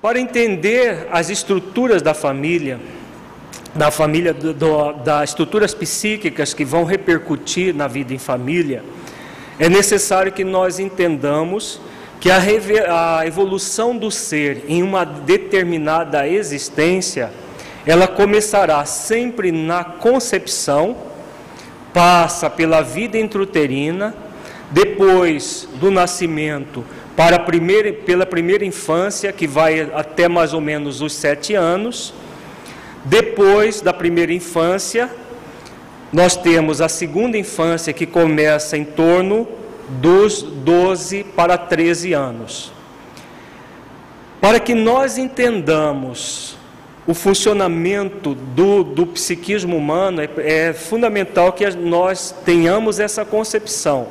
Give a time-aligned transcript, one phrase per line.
[0.00, 2.78] Para entender as estruturas da família,
[3.74, 8.84] da família, do, das estruturas psíquicas que vão repercutir na vida em família,
[9.58, 11.80] é necessário que nós entendamos
[12.20, 12.38] que a,
[13.18, 17.32] a evolução do ser em uma determinada existência,
[17.84, 20.96] ela começará sempre na concepção,
[21.92, 24.14] passa pela vida intrauterina,
[24.70, 26.84] depois do nascimento
[27.18, 32.14] para primeira, pela primeira infância, que vai até mais ou menos os sete anos.
[33.04, 35.10] Depois da primeira infância,
[36.12, 39.48] nós temos a segunda infância, que começa em torno
[39.88, 42.70] dos 12 para 13 anos.
[44.40, 46.56] Para que nós entendamos
[47.04, 54.06] o funcionamento do, do psiquismo humano, é, é fundamental que nós tenhamos essa concepção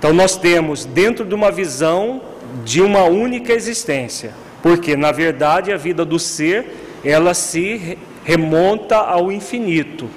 [0.00, 2.22] então nós temos dentro de uma visão
[2.64, 9.30] de uma única existência, porque na verdade a vida do ser ela se remonta ao
[9.30, 10.08] infinito.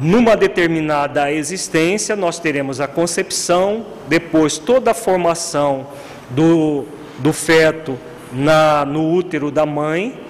[0.00, 5.88] Numa determinada existência, nós teremos a concepção, depois toda a formação
[6.30, 6.84] do,
[7.18, 7.98] do feto
[8.32, 10.20] na, no útero da mãe,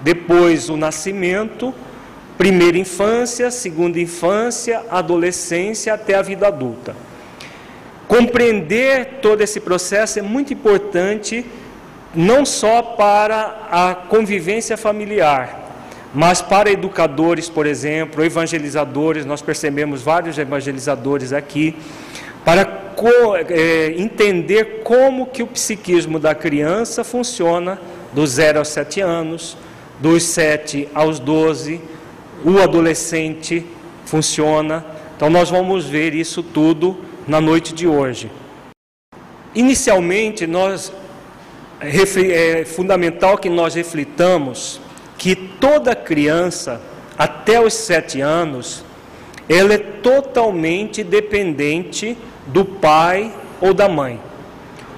[0.00, 1.72] depois o nascimento,
[2.36, 7.06] primeira infância, segunda infância, adolescência até a vida adulta.
[8.08, 11.44] Compreender todo esse processo é muito importante,
[12.14, 15.68] não só para a convivência familiar,
[16.14, 21.76] mas para educadores, por exemplo, evangelizadores, nós percebemos vários evangelizadores aqui,
[22.46, 22.94] para
[23.50, 27.78] é, entender como que o psiquismo da criança funciona
[28.14, 29.54] dos 0 aos 7 anos,
[30.00, 31.78] dos 7 aos 12,
[32.42, 33.66] o adolescente
[34.06, 34.82] funciona.
[35.14, 38.30] Então nós vamos ver isso tudo na noite de hoje.
[39.54, 40.90] Inicialmente, nós
[41.80, 44.80] é fundamental que nós reflitamos
[45.18, 46.80] que toda criança
[47.18, 48.82] até os sete anos
[49.48, 52.16] ela é totalmente dependente
[52.46, 54.20] do pai ou da mãe,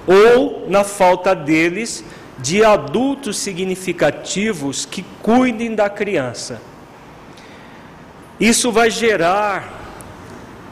[0.07, 2.03] ou na falta deles
[2.39, 6.61] de adultos significativos que cuidem da criança.
[8.39, 9.80] Isso vai gerar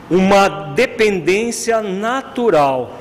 [0.09, 2.99] uma dependência natural.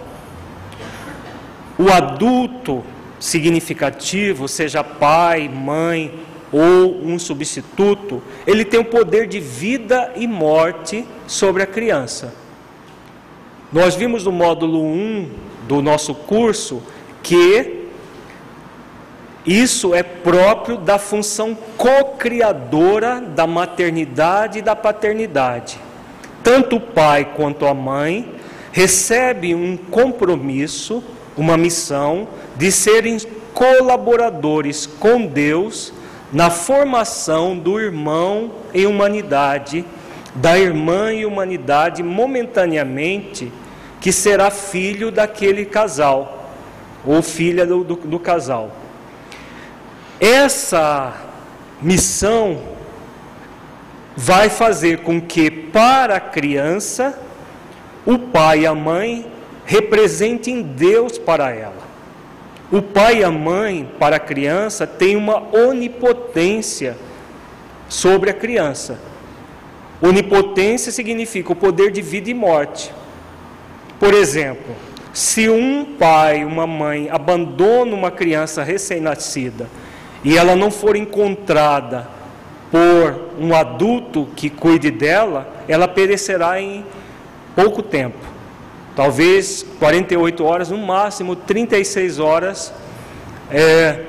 [1.79, 2.85] O adulto
[3.19, 6.13] significativo, seja pai, mãe
[6.53, 12.35] ou um substituto, ele tem o poder de vida e morte sobre a criança.
[13.73, 15.31] Nós vimos no módulo 1
[15.67, 16.83] do nosso curso
[17.23, 17.87] que
[19.47, 25.79] isso é próprio da função co-criadora da maternidade e da paternidade
[26.49, 28.27] tanto o pai quanto a mãe
[28.73, 31.05] recebem um compromisso,
[31.37, 32.27] uma missão
[32.57, 33.19] de serem
[33.53, 35.93] colaboradores com Deus
[36.33, 39.85] na formação do irmão em humanidade,
[40.35, 43.53] da irmã em humanidade momentaneamente,
[44.01, 46.51] que será filho daquele casal,
[47.05, 48.71] ou filha do, do, do casal.
[50.19, 51.13] Essa
[51.83, 52.78] missão
[54.21, 57.17] vai fazer com que para a criança
[58.05, 59.25] o pai e a mãe
[59.65, 61.87] representem Deus para ela.
[62.73, 66.97] O pai e a mãe para a criança têm uma onipotência
[67.89, 68.99] sobre a criança.
[70.03, 72.93] Onipotência significa o poder de vida e morte.
[74.01, 74.75] Por exemplo,
[75.13, 79.69] se um pai, uma mãe abandona uma criança recém-nascida
[80.25, 82.18] e ela não for encontrada
[82.71, 86.85] por um adulto que cuide dela, ela perecerá em
[87.55, 88.19] pouco tempo.
[88.95, 92.73] talvez 48 horas, no máximo 36 horas,
[93.51, 94.01] é,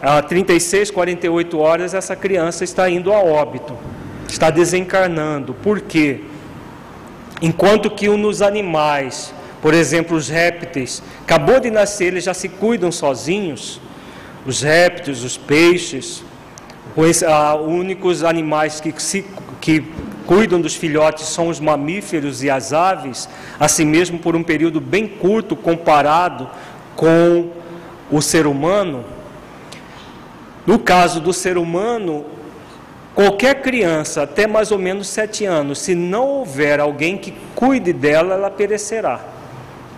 [0.00, 3.76] a 36, 48 horas, essa criança está indo a óbito,
[4.28, 5.52] está desencarnando.
[5.54, 6.20] Por quê?
[7.42, 12.90] Enquanto que nos animais, por exemplo, os répteis, acabou de nascer, eles já se cuidam
[12.90, 13.80] sozinhos,
[14.46, 16.22] os répteis, os peixes,
[17.00, 19.24] os ah, únicos animais que, se,
[19.60, 19.84] que
[20.26, 23.28] cuidam dos filhotes são os mamíferos e as aves,
[23.58, 26.50] assim mesmo por um período bem curto comparado
[26.96, 27.50] com
[28.10, 29.04] o ser humano.
[30.66, 32.24] No caso do ser humano,
[33.14, 38.34] qualquer criança até mais ou menos sete anos, se não houver alguém que cuide dela,
[38.34, 39.20] ela perecerá.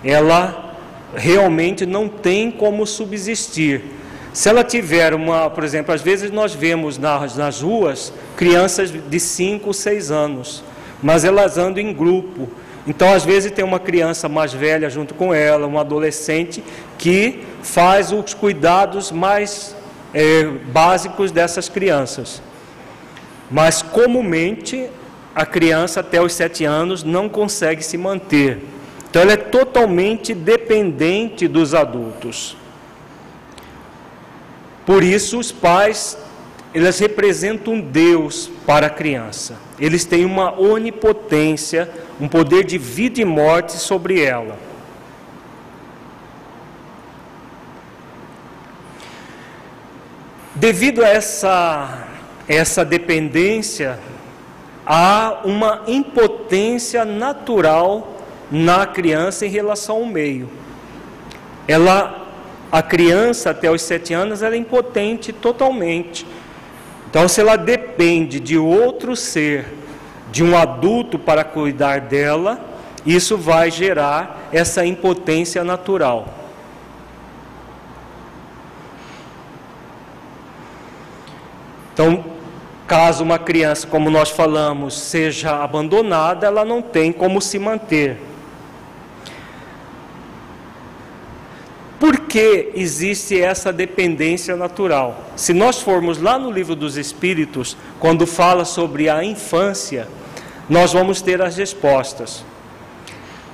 [0.05, 0.77] Ela
[1.17, 4.00] realmente não tem como subsistir.
[4.33, 9.21] Se ela tiver uma, por exemplo, às vezes nós vemos nas, nas ruas crianças de
[9.21, 10.63] 5, 6 anos,
[11.03, 12.49] mas elas andam em grupo.
[12.87, 16.63] Então, às vezes, tem uma criança mais velha junto com ela, um adolescente,
[16.97, 19.75] que faz os cuidados mais
[20.15, 22.41] é, básicos dessas crianças.
[23.51, 24.89] Mas, comumente,
[25.35, 28.59] a criança até os 7 anos não consegue se manter.
[29.09, 32.57] Então, ela é totalmente dependente dos adultos.
[34.91, 36.19] Por isso, os pais,
[36.75, 39.55] eles representam Deus para a criança.
[39.79, 41.89] Eles têm uma onipotência,
[42.21, 44.59] um poder de vida e morte sobre ela.
[50.57, 52.09] Devido a essa,
[52.49, 53.97] essa dependência,
[54.85, 60.51] há uma impotência natural na criança em relação ao meio.
[61.69, 62.20] Ela
[62.71, 66.27] a criança até os sete anos ela é impotente totalmente.
[67.09, 69.67] Então, se ela depende de outro ser,
[70.31, 72.65] de um adulto para cuidar dela,
[73.05, 76.29] isso vai gerar essa impotência natural.
[81.93, 82.25] Então,
[82.87, 88.30] caso uma criança, como nós falamos, seja abandonada, ela não tem como se manter.
[92.01, 95.23] Por que existe essa dependência natural?
[95.37, 100.09] Se nós formos lá no livro dos Espíritos, quando fala sobre a infância,
[100.67, 102.43] nós vamos ter as respostas.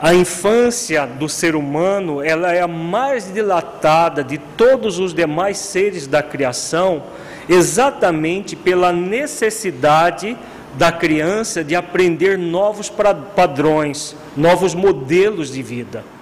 [0.01, 6.07] A infância do ser humano, ela é a mais dilatada de todos os demais seres
[6.07, 7.03] da criação,
[7.49, 10.39] exatamente pela necessidade
[10.75, 12.93] da criança de aprender novos
[13.35, 16.16] padrões, novos modelos de vida.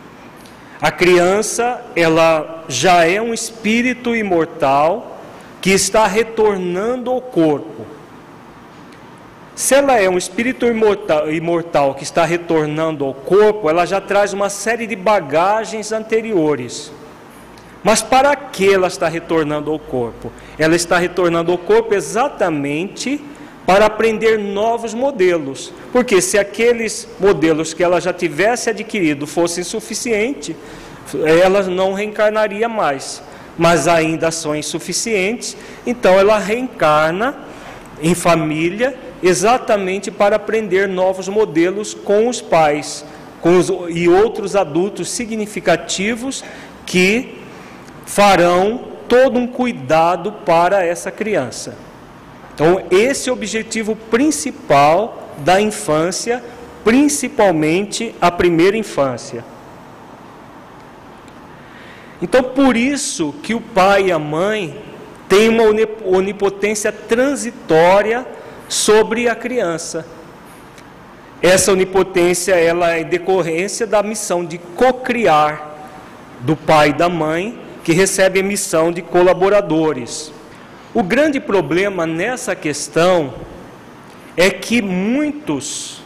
[0.80, 5.20] A criança, ela já é um espírito imortal
[5.60, 7.86] que está retornando ao corpo.
[9.54, 14.32] Se ela é um espírito imortal, imortal, que está retornando ao corpo, ela já traz
[14.32, 16.92] uma série de bagagens anteriores.
[17.82, 20.32] Mas para que ela está retornando ao corpo?
[20.58, 23.20] Ela está retornando ao corpo exatamente
[23.66, 25.72] para aprender novos modelos.
[25.92, 30.54] Porque se aqueles modelos que ela já tivesse adquirido fossem suficientes,
[31.24, 33.22] ela não reencarnaria mais.
[33.56, 35.56] Mas ainda são insuficientes,
[35.86, 37.36] então ela reencarna
[38.02, 43.04] em família exatamente para aprender novos modelos com os pais
[43.44, 46.42] com os, e outros adultos significativos
[46.86, 47.38] que
[48.06, 51.76] farão todo um cuidado para essa criança.
[52.54, 56.42] Então, esse é o objetivo principal da infância,
[56.84, 59.44] principalmente a primeira infância.
[62.22, 64.80] Então, por isso que o pai e a mãe
[65.28, 65.64] têm uma
[66.04, 68.24] onipotência transitória
[68.68, 70.06] sobre a criança.
[71.42, 75.74] Essa onipotência ela é decorrência da missão de cocriar
[76.40, 80.32] do pai e da mãe, que recebe a missão de colaboradores.
[80.94, 83.34] O grande problema nessa questão
[84.36, 86.00] é que muitos,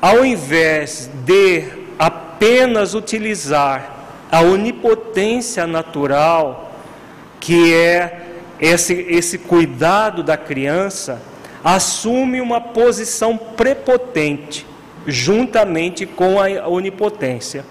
[0.00, 1.64] ao invés de
[1.98, 3.96] apenas utilizar
[4.30, 6.72] a onipotência natural,
[7.40, 8.26] que é
[8.60, 11.20] esse, esse cuidado da criança,
[11.64, 14.64] assume uma posição prepotente,
[15.04, 17.64] juntamente com a onipotência.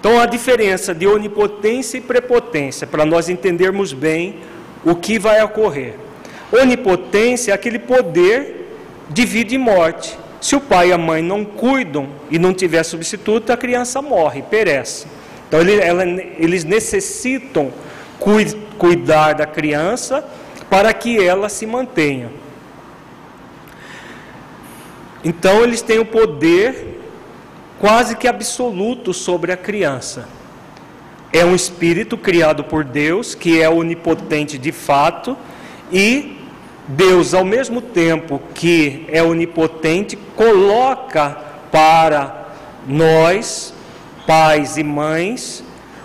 [0.00, 4.40] Então, a diferença de onipotência e prepotência, para nós entendermos bem
[4.84, 5.94] o que vai ocorrer.
[6.52, 8.68] Onipotência é aquele poder
[9.08, 10.16] de vida e morte.
[10.40, 14.42] Se o pai e a mãe não cuidam e não tiver substituto, a criança morre,
[14.42, 15.06] perece.
[15.48, 17.72] Então ele, ela, eles necessitam
[18.78, 20.24] cuidar da criança
[20.68, 22.30] para que ela se mantenha.
[25.24, 27.00] Então eles têm o poder,
[27.80, 30.28] quase que absoluto sobre a criança.
[31.34, 35.36] É um espírito criado por Deus, que é onipotente de fato,
[35.92, 36.38] e
[36.86, 41.36] Deus, ao mesmo tempo que é onipotente, coloca
[41.72, 42.50] para
[42.86, 43.74] nós,
[44.28, 45.64] pais e mães,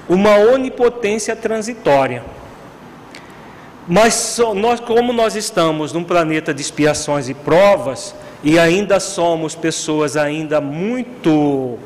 [0.09, 2.23] uma onipotência transitória.
[3.87, 10.17] Mas nós, como nós estamos num planeta de expiações e provas, e ainda somos pessoas
[10.17, 11.77] ainda muito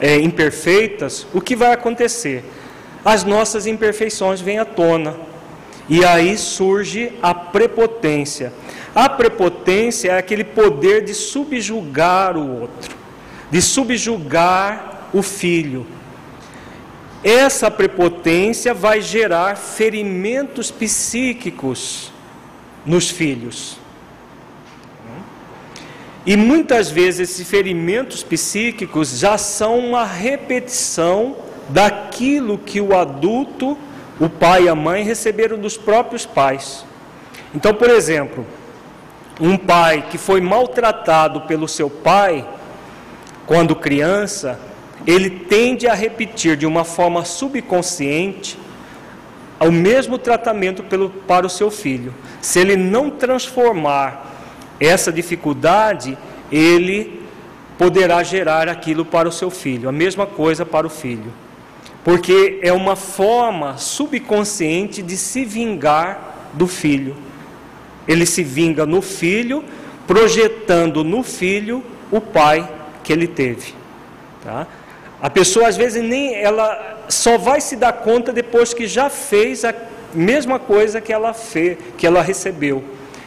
[0.00, 2.42] é, imperfeitas, o que vai acontecer?
[3.04, 5.14] As nossas imperfeições vêm à tona.
[5.88, 8.52] E aí surge a prepotência.
[8.94, 12.96] A prepotência é aquele poder de subjugar o outro,
[13.50, 15.86] de subjugar o filho.
[17.22, 22.12] Essa prepotência vai gerar ferimentos psíquicos
[22.84, 23.78] nos filhos.
[26.24, 31.36] E muitas vezes esses ferimentos psíquicos já são uma repetição
[31.68, 33.76] daquilo que o adulto,
[34.20, 36.84] o pai e a mãe receberam dos próprios pais.
[37.54, 38.46] Então, por exemplo,
[39.40, 42.46] um pai que foi maltratado pelo seu pai
[43.46, 44.58] quando criança,
[45.06, 48.58] ele tende a repetir de uma forma subconsciente
[49.60, 52.14] o mesmo tratamento pelo, para o seu filho.
[52.40, 54.34] Se ele não transformar
[54.80, 56.18] essa dificuldade,
[56.50, 57.22] ele
[57.78, 61.32] poderá gerar aquilo para o seu filho, a mesma coisa para o filho.
[62.06, 67.16] Porque é uma forma subconsciente de se vingar do filho.
[68.06, 69.64] Ele se vinga no filho,
[70.06, 71.82] projetando no filho
[72.12, 72.70] o pai
[73.02, 73.74] que ele teve.
[74.44, 74.68] Tá?
[75.20, 79.64] A pessoa às vezes nem ela só vai se dar conta depois que já fez
[79.64, 79.74] a
[80.14, 82.84] mesma coisa que ela fez, que ela recebeu.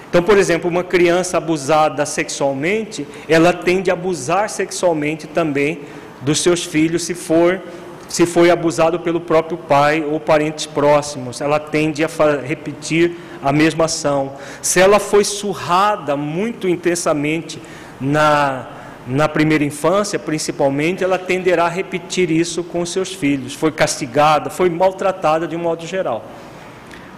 [0.10, 5.82] Então, por exemplo, uma criança abusada sexualmente, ela tende a abusar sexualmente também
[6.22, 7.62] dos seus filhos se for
[8.10, 12.10] se foi abusado pelo próprio pai ou parentes próximos, ela tende a
[12.44, 14.34] repetir a mesma ação.
[14.64, 17.62] Se ela foi surrada muito intensamente
[18.02, 18.68] na,
[19.06, 23.54] na primeira infância, principalmente, ela tenderá a repetir isso com seus filhos.
[23.54, 26.26] Foi castigada, foi maltratada de um modo geral.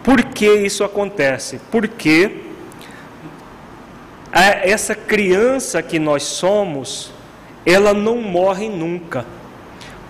[0.03, 1.62] Por que isso acontece?
[1.71, 2.31] Porque
[4.33, 7.12] essa criança que nós somos,
[7.65, 9.25] ela não morre nunca.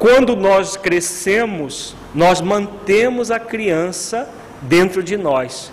[0.01, 4.27] Quando nós crescemos, nós mantemos a criança
[4.63, 5.71] dentro de nós,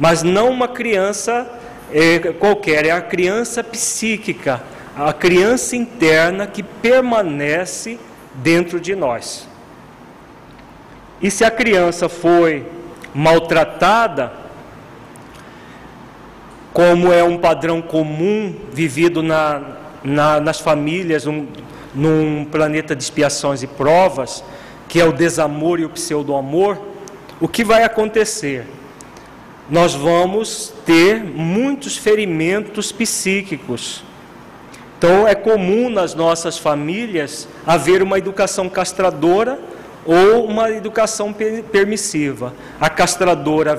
[0.00, 1.46] mas não uma criança
[1.92, 4.62] é, qualquer, é a criança psíquica,
[4.96, 7.98] a criança interna que permanece
[8.36, 9.46] dentro de nós.
[11.20, 12.64] E se a criança foi
[13.14, 14.32] maltratada,
[16.72, 19.60] como é um padrão comum vivido na,
[20.02, 21.46] na, nas famílias, um,
[21.96, 24.44] num planeta de expiações e provas,
[24.86, 26.78] que é o desamor e o pseudo-amor,
[27.40, 28.66] o que vai acontecer?
[29.68, 34.04] Nós vamos ter muitos ferimentos psíquicos.
[34.98, 39.58] Então, é comum nas nossas famílias haver uma educação castradora
[40.04, 41.34] ou uma educação
[41.72, 42.54] permissiva.
[42.80, 43.76] A castradora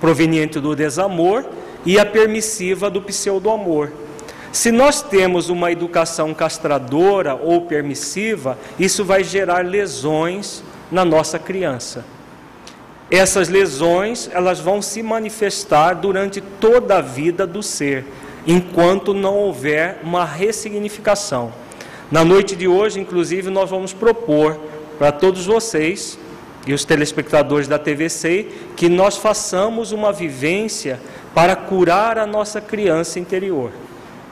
[0.00, 1.44] proveniente do desamor
[1.84, 3.92] e a permissiva do pseudo-amor.
[4.58, 12.04] Se nós temos uma educação castradora ou permissiva, isso vai gerar lesões na nossa criança.
[13.08, 18.04] Essas lesões, elas vão se manifestar durante toda a vida do ser,
[18.44, 21.52] enquanto não houver uma ressignificação.
[22.10, 24.58] Na noite de hoje, inclusive, nós vamos propor
[24.98, 26.18] para todos vocês
[26.66, 30.98] e os telespectadores da TVC que nós façamos uma vivência
[31.32, 33.70] para curar a nossa criança interior.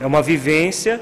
[0.01, 1.01] É uma vivência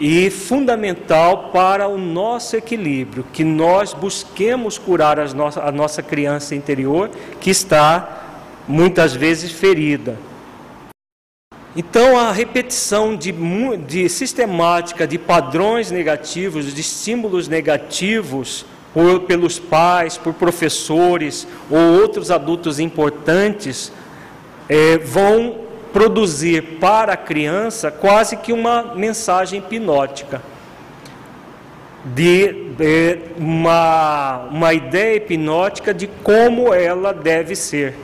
[0.00, 7.10] e fundamental para o nosso equilíbrio, que nós busquemos curar a nossa criança interior
[7.40, 8.22] que está
[8.66, 10.16] muitas vezes ferida.
[11.76, 13.32] Então, a repetição de,
[13.86, 22.30] de sistemática de padrões negativos, de estímulos negativos, por, pelos pais, por professores ou outros
[22.30, 23.92] adultos importantes,
[24.68, 25.63] é, vão
[25.94, 30.42] produzir para a criança quase que uma mensagem hipnótica,
[32.04, 37.94] de, de uma, uma ideia hipnótica de como ela deve ser.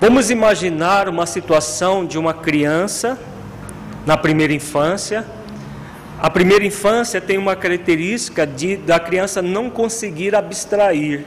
[0.00, 3.18] Vamos imaginar uma situação de uma criança
[4.06, 5.24] na primeira infância
[6.24, 11.24] a primeira infância tem uma característica de da criança não conseguir abstrair.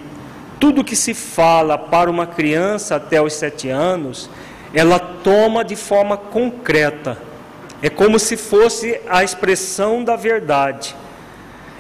[0.59, 4.27] Tudo que se fala para uma criança até os sete anos,
[4.73, 7.17] ela toma de forma concreta.
[7.81, 10.95] É como se fosse a expressão da verdade.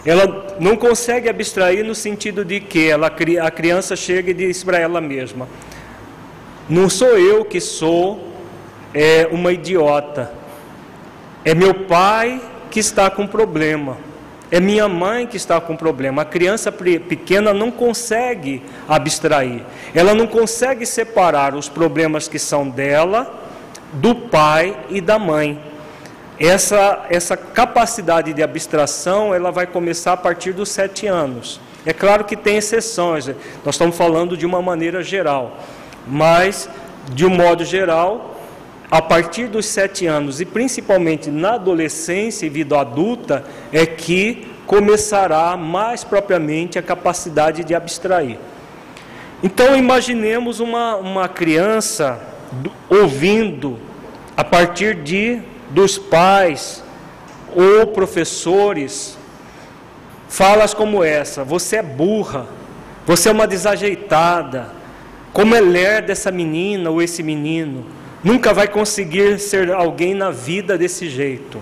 [0.05, 4.77] ela não consegue abstrair no sentido de que ela, a criança chega e diz para
[4.77, 5.49] ela mesma:
[6.69, 8.31] Não sou eu que sou
[8.93, 10.31] é, uma idiota,
[11.43, 14.06] é meu pai que está com problema.
[14.49, 16.21] É minha mãe que está com problema.
[16.21, 19.63] A criança pequena não consegue abstrair.
[19.93, 23.43] Ela não consegue separar os problemas que são dela
[23.93, 25.59] do pai e da mãe.
[26.39, 31.59] Essa, essa capacidade de abstração ela vai começar a partir dos sete anos.
[31.85, 33.27] É claro que tem exceções,
[33.63, 35.57] nós estamos falando de uma maneira geral,
[36.05, 36.69] mas
[37.13, 38.36] de um modo geral,
[38.89, 45.55] a partir dos sete anos e principalmente na adolescência e vida adulta, é que começará
[45.57, 48.37] mais propriamente a capacidade de abstrair.
[49.43, 52.19] Então imaginemos uma, uma criança
[52.89, 53.77] ouvindo
[54.35, 56.83] a partir de dos pais
[57.55, 59.17] ou professores
[60.27, 62.45] falas como essa: você é burra,
[63.05, 64.69] você é uma desajeitada,
[65.33, 67.85] como é lerda essa menina ou esse menino,
[68.23, 71.61] nunca vai conseguir ser alguém na vida desse jeito,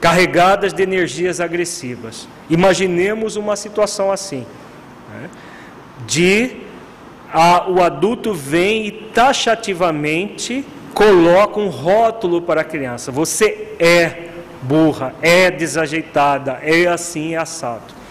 [0.00, 2.28] carregadas de energias agressivas.
[2.48, 4.46] Imaginemos uma situação assim,
[5.12, 5.30] né?
[6.06, 6.56] de
[7.32, 14.28] a, o adulto vem e taxativamente coloca um rótulo para a criança: você é
[14.62, 18.02] burra, é desajeitada, é assim, é assado.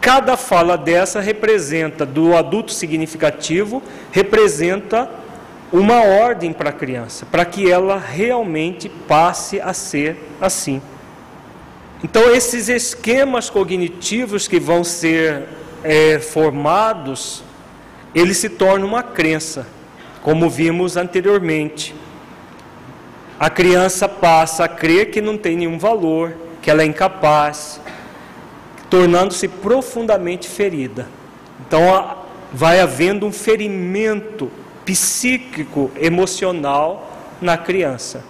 [0.00, 5.10] Cada fala dessa representa, do adulto significativo, representa
[5.72, 10.80] uma ordem para a criança, para que ela realmente passe a ser assim.
[12.02, 15.44] Então, esses esquemas cognitivos que vão ser
[15.82, 17.42] é, formados
[18.14, 19.66] ele se torna uma crença,
[20.22, 21.94] como vimos anteriormente.
[23.38, 27.80] A criança passa a crer que não tem nenhum valor, que ela é incapaz,
[28.90, 31.06] tornando-se profundamente ferida.
[31.66, 32.16] Então,
[32.52, 34.50] vai havendo um ferimento
[34.88, 38.24] psíquico, emocional na criança.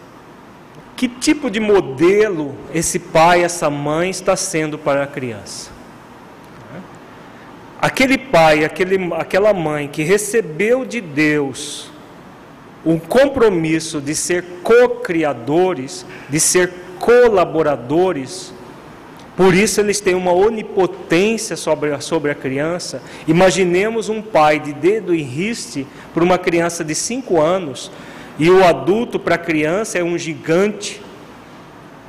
[0.96, 5.70] Que tipo de modelo esse pai, essa mãe está sendo para a criança?
[7.80, 11.92] Aquele pai, aquele, aquela mãe que recebeu de Deus
[12.84, 18.52] o compromisso de ser co-criadores, de ser colaboradores,
[19.38, 23.00] por isso eles têm uma onipotência sobre a, sobre a criança.
[23.28, 27.88] Imaginemos um pai de dedo em riste para uma criança de 5 anos,
[28.36, 31.00] e o adulto para a criança é um gigante.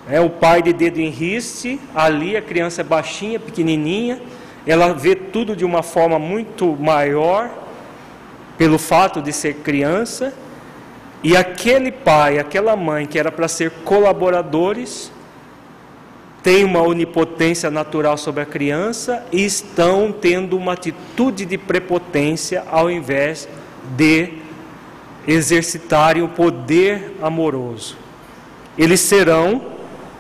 [0.09, 4.19] É o pai de dedo em riste, ali a criança é baixinha, pequenininha,
[4.65, 7.47] ela vê tudo de uma forma muito maior,
[8.57, 10.33] pelo fato de ser criança,
[11.23, 15.11] e aquele pai, aquela mãe que era para ser colaboradores,
[16.49, 22.89] tem uma onipotência natural sobre a criança e estão tendo uma atitude de prepotência ao
[22.89, 23.47] invés
[23.95, 24.33] de
[25.27, 27.95] exercitarem o poder amoroso.
[28.75, 29.61] Eles serão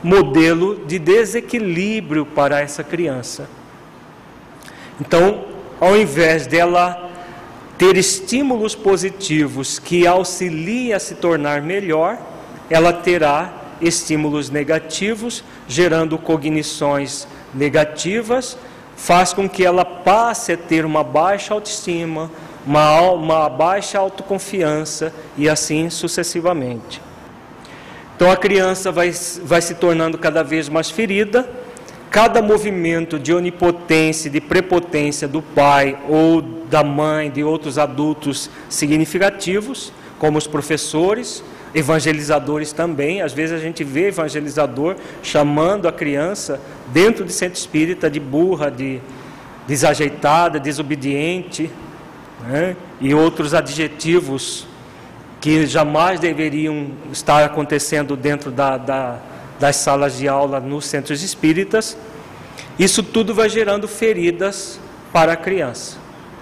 [0.03, 3.49] modelo de desequilíbrio para essa criança.
[5.01, 5.45] Então,
[5.81, 7.09] ao invés dela
[7.75, 12.19] ter estímulos positivos que auxiliem a se tornar melhor,
[12.69, 18.57] ela terá estímulos negativos, gerando cognições negativas,
[18.95, 22.29] faz com que ela passe a ter uma baixa autoestima,
[22.65, 27.01] uma, uma baixa autoconfiança e assim sucessivamente.
[28.15, 29.11] Então a criança vai,
[29.43, 31.49] vai se tornando cada vez mais ferida,
[32.11, 39.93] cada movimento de onipotência, de prepotência do pai ou da mãe, de outros adultos significativos,
[40.17, 41.41] como os professores,
[41.73, 43.21] evangelizadores também.
[43.21, 48.69] Às vezes a gente vê evangelizador chamando a criança dentro de centro espírita de burra,
[48.69, 48.99] de
[49.67, 51.69] desajeitada, desobediente,
[52.47, 52.75] né?
[52.99, 54.67] e outros adjetivos
[55.39, 59.19] que jamais deveriam estar acontecendo dentro da, da
[59.59, 61.97] das salas de aula nos centros espíritas,
[62.79, 64.79] isso tudo vai gerando feridas
[65.11, 65.97] para a criança.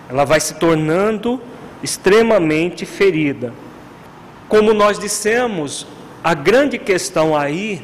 [0.07, 1.41] Ela vai se tornando
[1.81, 3.51] extremamente ferida.
[4.47, 5.85] Como nós dissemos,
[6.23, 7.81] a grande questão aí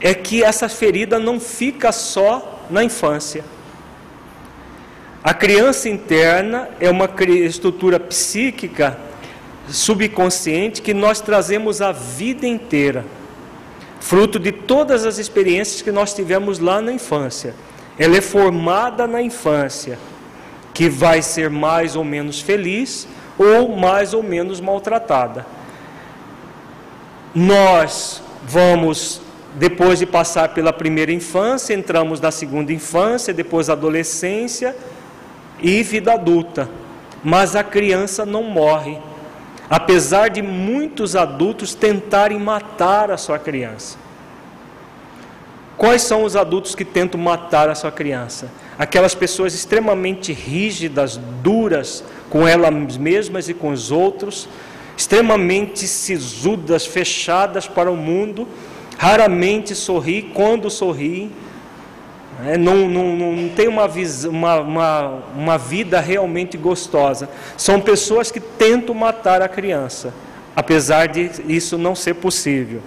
[0.00, 3.44] é que essa ferida não fica só na infância.
[5.22, 8.98] A criança interna é uma estrutura psíquica
[9.68, 13.04] subconsciente que nós trazemos a vida inteira
[14.02, 17.54] fruto de todas as experiências que nós tivemos lá na infância.
[17.96, 19.96] Ela é formada na infância,
[20.74, 23.06] que vai ser mais ou menos feliz
[23.38, 25.46] ou mais ou menos maltratada.
[27.34, 29.20] Nós vamos
[29.54, 34.74] depois de passar pela primeira infância, entramos na segunda infância, depois adolescência
[35.60, 36.68] e vida adulta.
[37.22, 38.98] Mas a criança não morre,
[39.68, 43.96] apesar de muitos adultos tentarem matar a sua criança.
[45.76, 48.50] Quais são os adultos que tentam matar a sua criança?
[48.78, 54.48] Aquelas pessoas extremamente rígidas, duras com elas mesmas e com os outros,
[54.96, 58.46] extremamente sisudas, fechadas para o mundo,
[58.98, 61.30] raramente sorri, quando sorri,
[62.44, 67.28] é, não, não, não, tem uma, uma, uma, uma vida realmente gostosa.
[67.56, 70.12] São pessoas que tentam matar a criança,
[70.56, 72.80] apesar de isso não ser possível.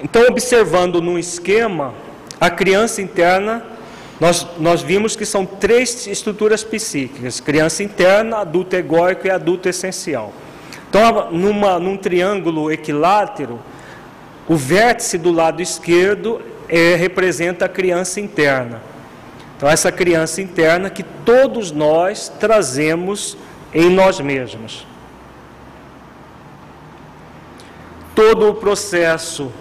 [0.00, 1.92] Então, observando num esquema,
[2.40, 3.64] a criança interna,
[4.20, 10.32] nós, nós vimos que são três estruturas psíquicas: criança interna, adulto egóico e adulto essencial.
[10.88, 13.60] Então, numa, num triângulo equilátero,
[14.48, 18.82] o vértice do lado esquerdo é, representa a criança interna.
[19.56, 23.36] Então, essa criança interna que todos nós trazemos
[23.74, 24.86] em nós mesmos.
[28.14, 29.52] Todo o processo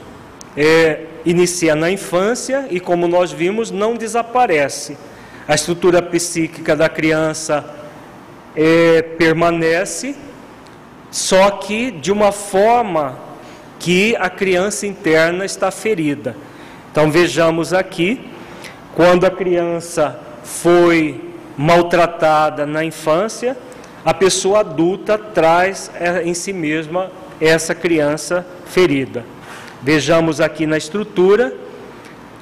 [0.56, 4.98] é, inicia na infância e, como nós vimos, não desaparece.
[5.46, 7.66] A estrutura psíquica da criança
[8.56, 10.16] é, permanece,
[11.12, 13.18] só que de uma forma
[13.78, 16.36] que a criança interna está ferida.
[16.92, 18.30] Então vejamos aqui,
[18.96, 21.22] quando a criança foi
[21.58, 23.56] maltratada na infância,
[24.06, 29.37] a pessoa adulta traz é, em si mesma essa criança ferida.
[29.82, 31.56] Vejamos aqui na estrutura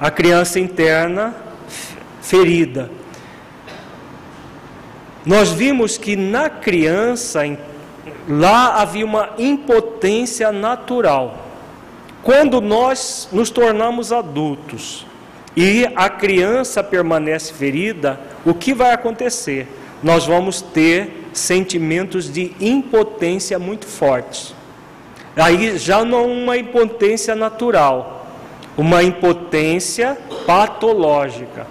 [0.00, 1.34] a criança interna
[2.20, 2.90] ferida.
[5.24, 7.40] Nós vimos que na criança,
[8.28, 11.46] lá havia uma impotência natural.
[12.22, 15.06] Quando nós nos tornamos adultos
[15.56, 19.68] e a criança permanece ferida, o que vai acontecer?
[20.02, 24.55] Nós vamos ter sentimentos de impotência muito fortes.
[25.36, 28.26] Aí já não uma impotência natural,
[28.74, 31.66] uma impotência patológica.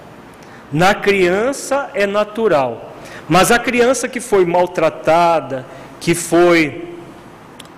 [0.72, 2.94] Na criança é natural,
[3.28, 5.66] mas a criança que foi maltratada,
[6.00, 6.90] que foi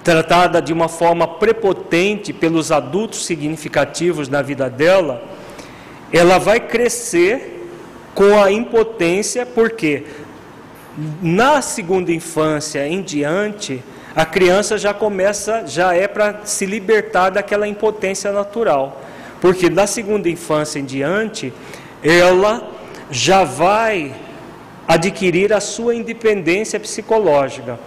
[0.04, 5.24] tratada de uma forma prepotente pelos adultos significativos na vida dela,
[6.12, 7.70] ela vai crescer
[8.14, 10.06] com a impotência, porque
[11.22, 13.84] na segunda infância em diante,
[14.18, 19.00] a criança já começa, já é para se libertar daquela impotência natural.
[19.40, 21.54] Porque da segunda infância em diante,
[22.04, 22.68] ela
[23.12, 24.16] já vai
[24.88, 27.78] adquirir a sua independência psicológica.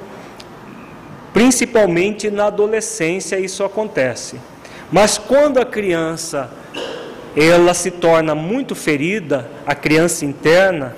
[1.32, 4.38] Principalmente na adolescência isso acontece.
[4.92, 6.48] Mas quando a criança
[7.36, 10.94] ela se torna muito ferida, a criança interna,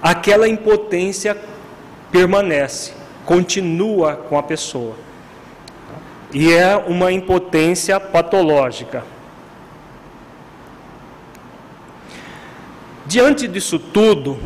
[0.00, 1.36] aquela impotência
[2.12, 4.94] permanece continua com a pessoa.
[6.32, 9.04] E é uma impotência patológica.
[13.06, 14.38] Diante disso tudo,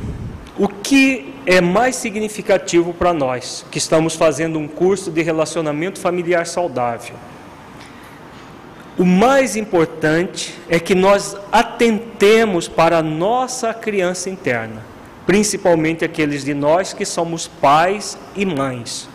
[0.59, 6.47] o que é mais significativo para nós que estamos fazendo um curso de relacionamento familiar
[6.47, 7.15] saudável?
[8.99, 14.98] O mais importante é que nós atentemos para a nossa criança interna
[15.29, 19.07] principalmente aqueles de nós que somos pais e mães.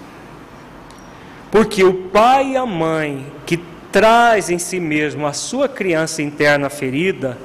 [1.49, 3.60] Porque o pai e a mãe que
[3.91, 7.36] traz em si mesmo a sua criança interna ferida,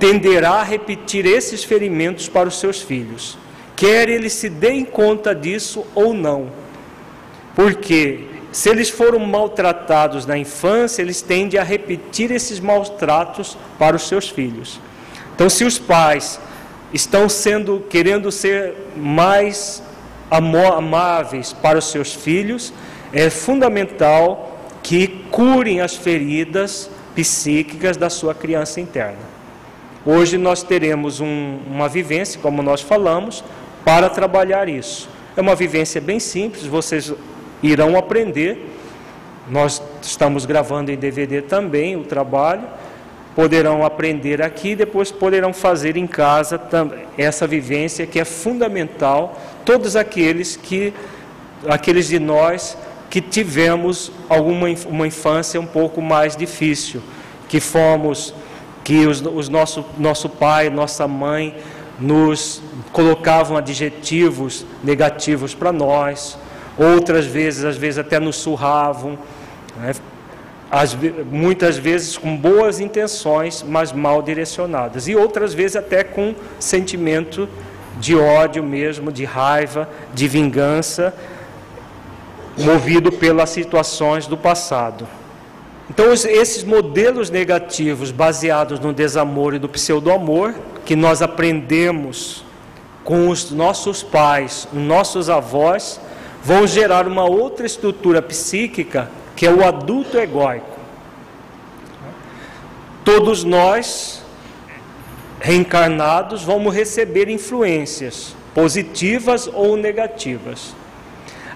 [0.00, 3.38] tenderá a repetir esses ferimentos para os seus filhos,
[3.76, 6.50] quer eles se deem conta disso ou não.
[7.54, 14.08] Porque se eles foram maltratados na infância, eles tendem a repetir esses maltratos para os
[14.08, 14.80] seus filhos.
[15.36, 16.40] Então, se os pais
[16.94, 19.82] estão sendo querendo ser mais
[20.30, 22.72] amáveis para os seus filhos,
[23.12, 29.34] é fundamental que curem as feridas psíquicas da sua criança interna.
[30.06, 33.42] Hoje nós teremos um, uma vivência, como nós falamos,
[33.84, 35.08] para trabalhar isso.
[35.36, 37.12] É uma vivência bem simples, vocês
[37.62, 38.70] irão aprender.
[39.48, 42.64] Nós estamos gravando em DVD também o trabalho
[43.34, 46.60] poderão aprender aqui, depois poderão fazer em casa
[47.18, 49.40] essa vivência que é fundamental.
[49.64, 50.92] Todos aqueles que,
[51.66, 52.76] aqueles de nós
[53.10, 57.00] que tivemos alguma uma infância um pouco mais difícil,
[57.48, 58.34] que fomos,
[58.82, 61.54] que os, os nosso nosso pai, nossa mãe
[61.98, 62.60] nos
[62.92, 66.36] colocavam adjetivos negativos para nós,
[66.76, 69.18] outras vezes, às vezes até nos surravam
[69.76, 69.92] Né?
[70.76, 70.96] As,
[71.30, 77.48] muitas vezes com boas intenções, mas mal direcionadas, e outras vezes até com sentimento
[78.00, 81.14] de ódio mesmo, de raiva, de vingança,
[82.58, 85.06] movido pelas situações do passado.
[85.88, 92.44] Então, esses modelos negativos baseados no desamor e no pseudo-amor, que nós aprendemos
[93.04, 96.00] com os nossos pais, os nossos avós,
[96.42, 100.78] vão gerar uma outra estrutura psíquica, que é o adulto egóico.
[103.04, 104.22] Todos nós,
[105.40, 110.74] reencarnados, vamos receber influências, positivas ou negativas.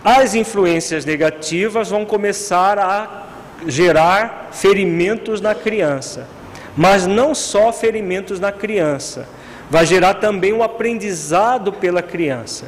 [0.05, 3.27] As influências negativas vão começar a
[3.67, 6.29] gerar ferimentos na criança,
[6.77, 9.27] mas não só ferimentos na criança,
[9.71, 12.67] vai gerar também um aprendizado pela criança,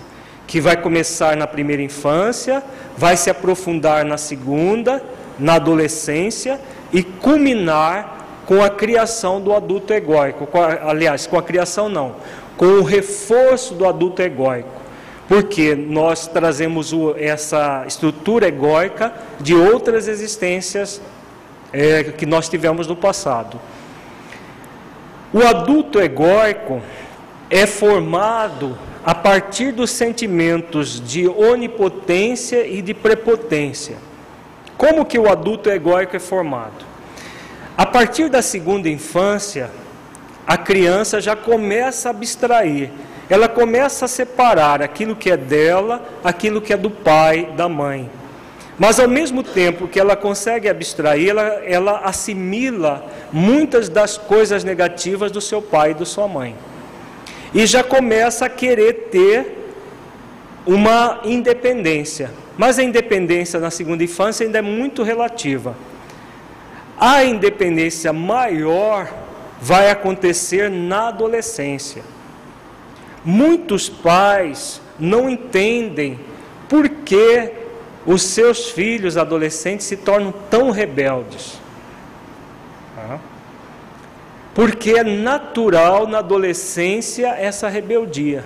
[0.51, 2.61] que vai começar na primeira infância,
[2.99, 5.01] vai se aprofundar na segunda,
[5.39, 6.61] na adolescência
[6.93, 10.49] e culminar com a criação do adulto egóico,
[10.83, 12.17] aliás, com a criação não,
[12.57, 14.81] com o reforço do adulto egóico
[15.29, 21.01] porque nós trazemos essa estrutura egóica de outras existências
[21.73, 23.61] é, que nós tivemos no passado.
[25.33, 26.83] O adulto egóico
[27.49, 33.97] é formado a partir dos sentimentos de onipotência e de prepotência.
[34.77, 36.85] Como que o adulto egóico é formado?
[37.77, 39.71] A partir da segunda infância,
[40.47, 42.91] a criança já começa a abstrair
[43.31, 48.11] ela começa a separar aquilo que é dela, aquilo que é do pai, da mãe.
[48.77, 55.31] Mas ao mesmo tempo que ela consegue abstrair, ela, ela assimila muitas das coisas negativas
[55.31, 56.57] do seu pai e da sua mãe.
[57.53, 59.59] E já começa a querer ter
[60.67, 62.31] uma independência.
[62.57, 65.77] Mas a independência na segunda infância ainda é muito relativa.
[66.99, 69.13] A independência maior
[69.61, 72.03] vai acontecer na adolescência.
[73.25, 76.19] Muitos pais não entendem
[76.69, 77.53] por que
[78.07, 81.60] os seus filhos adolescentes se tornam tão rebeldes.
[84.55, 88.45] Porque é natural na adolescência essa rebeldia.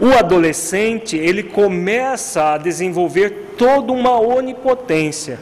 [0.00, 5.38] O adolescente, ele começa a desenvolver toda uma onipotência.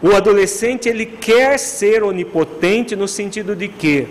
[0.00, 4.06] O adolescente, ele quer ser onipotente no sentido de que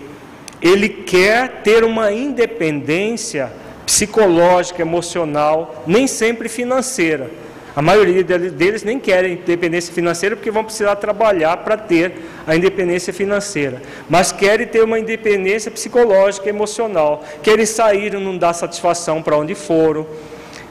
[0.60, 3.50] ele quer ter uma independência
[3.86, 7.30] psicológica, emocional, nem sempre financeira.
[7.76, 12.12] A maioria deles nem querem independência financeira porque vão precisar trabalhar para ter
[12.46, 13.80] a independência financeira.
[14.08, 17.22] Mas querem ter uma independência psicológica, emocional.
[17.42, 20.06] Querem sair e não dar satisfação para onde foram.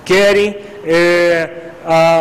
[0.03, 1.49] Querem é,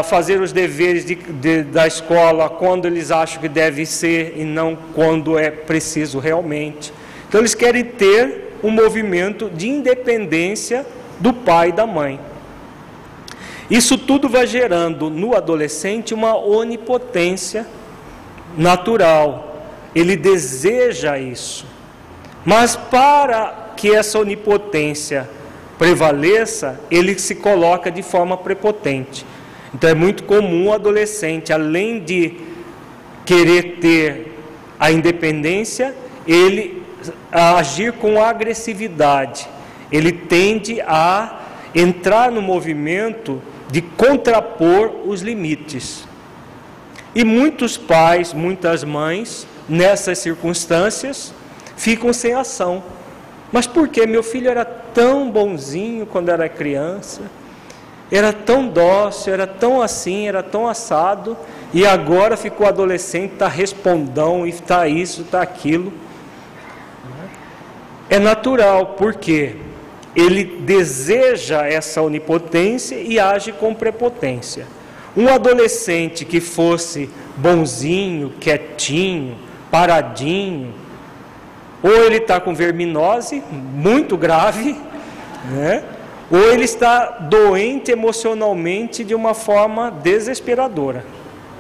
[0.04, 4.76] fazer os deveres de, de, da escola quando eles acham que deve ser e não
[4.94, 6.92] quando é preciso realmente.
[7.28, 10.86] Então eles querem ter um movimento de independência
[11.18, 12.20] do pai e da mãe.
[13.70, 17.66] Isso tudo vai gerando no adolescente uma onipotência
[18.57, 19.62] natural.
[19.94, 21.66] Ele deseja isso.
[22.44, 25.29] Mas para que essa onipotência
[25.79, 29.26] prevaleça, ele se coloca de forma prepotente.
[29.74, 32.37] Então é muito comum o adolescente, além de
[33.24, 34.38] querer ter
[34.79, 35.94] a independência,
[36.26, 36.83] ele
[37.31, 39.48] agir com agressividade,
[39.90, 41.40] ele tende a
[41.74, 46.07] entrar no movimento de contrapor os limites.
[47.14, 51.33] E muitos pais, muitas mães, nessas circunstâncias,
[51.76, 52.83] ficam sem ação.
[53.50, 54.07] Mas por que?
[54.07, 57.22] Meu filho era tão bonzinho quando era criança,
[58.11, 61.37] era tão dócil, era tão assim, era tão assado,
[61.72, 65.92] e agora ficou adolescente, está respondão, está isso, está aquilo.
[68.09, 69.57] É natural, porque
[70.16, 74.66] ele deseja essa onipotência e age com prepotência.
[75.14, 79.37] Um adolescente que fosse bonzinho, quietinho,
[79.70, 80.72] paradinho,
[81.83, 84.74] ou ele está com verminose muito grave,
[85.50, 85.85] né?
[86.31, 91.05] ou ele está doente emocionalmente de uma forma desesperadora,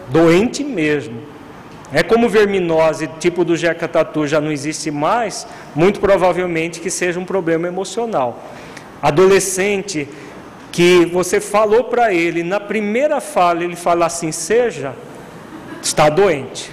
[0.08, 1.35] doente mesmo.
[1.96, 7.18] É como verminose tipo do jeca tatu já não existe mais, muito provavelmente que seja
[7.18, 8.38] um problema emocional.
[9.00, 10.06] Adolescente
[10.70, 14.94] que você falou para ele, na primeira fala ele fala assim, seja,
[15.82, 16.70] está doente.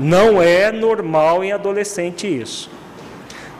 [0.00, 2.70] Não é normal em adolescente isso.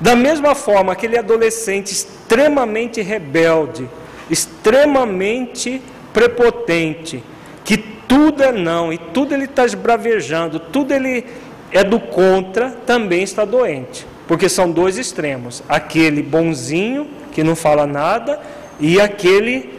[0.00, 3.86] Da mesma forma, aquele adolescente extremamente rebelde,
[4.30, 7.22] extremamente prepotente,
[7.66, 11.24] que tudo é não, e tudo ele está esbravejando, tudo ele
[11.72, 14.06] é do contra, também está doente.
[14.26, 18.40] Porque são dois extremos: aquele bonzinho que não fala nada
[18.80, 19.78] e aquele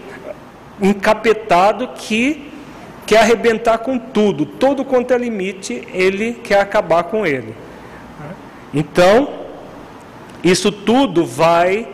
[0.82, 2.52] encapetado que
[3.06, 7.56] quer arrebentar com tudo, todo quanto é limite, ele quer acabar com ele.
[8.74, 9.30] Então,
[10.44, 11.88] isso tudo vai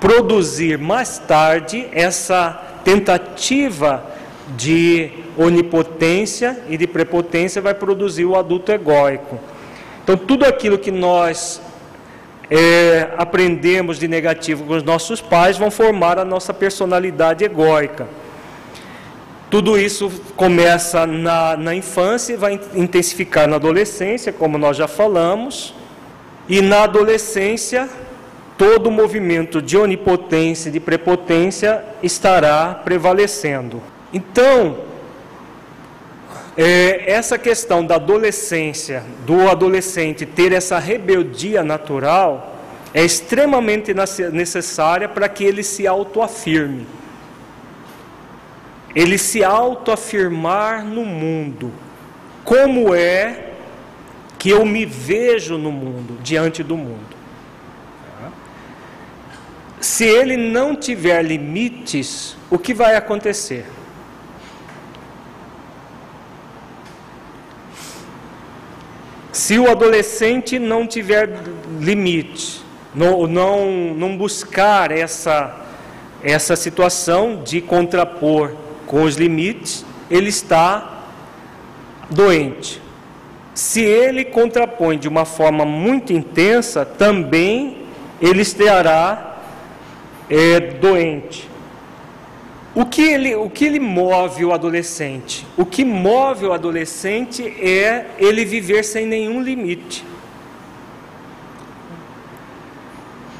[0.00, 2.50] produzir mais tarde essa
[2.84, 4.13] tentativa
[4.56, 9.38] de onipotência e de prepotência vai produzir o adulto egóico.
[10.02, 11.60] Então, tudo aquilo que nós
[12.50, 18.06] é, aprendemos de negativo com os nossos pais vão formar a nossa personalidade egóica.
[19.50, 25.74] Tudo isso começa na, na infância e vai intensificar na adolescência, como nós já falamos,
[26.48, 27.88] e na adolescência
[28.58, 33.93] todo o movimento de onipotência e de prepotência estará prevalecendo.
[34.14, 34.78] Então,
[36.56, 42.56] é, essa questão da adolescência, do adolescente ter essa rebeldia natural,
[42.94, 43.92] é extremamente
[44.32, 46.86] necessária para que ele se autoafirme.
[48.94, 51.72] Ele se autoafirmar no mundo.
[52.44, 53.50] Como é
[54.38, 57.16] que eu me vejo no mundo, diante do mundo?
[59.80, 63.66] Se ele não tiver limites, o que vai acontecer?
[69.44, 71.28] Se o adolescente não tiver
[71.78, 72.62] limite,
[72.94, 75.54] não, não, não buscar essa,
[76.22, 78.54] essa situação de contrapor
[78.86, 81.02] com os limites, ele está
[82.08, 82.80] doente.
[83.52, 87.82] Se ele contrapõe de uma forma muito intensa, também
[88.22, 89.40] ele estará
[90.30, 91.50] é, doente.
[92.74, 95.46] O que, ele, o que ele move o adolescente?
[95.56, 100.04] O que move o adolescente é ele viver sem nenhum limite.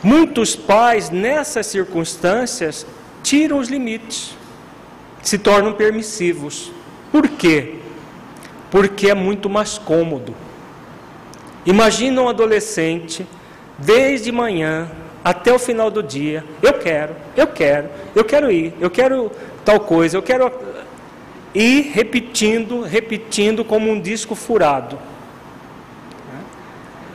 [0.01, 2.87] Muitos pais, nessas circunstâncias,
[3.25, 4.37] tiram os limites,
[5.23, 6.71] se tornam permissivos.
[7.11, 7.77] Por quê?
[8.71, 10.35] Porque é muito mais cômodo.
[11.67, 13.27] Imagina um adolescente,
[13.79, 14.89] desde manhã,
[15.25, 16.45] até o final do dia.
[16.63, 19.33] Eu quero, eu quero, eu quero ir, eu quero
[19.65, 20.53] tal coisa, eu quero
[21.55, 24.99] ir repetindo, repetindo como um disco furado.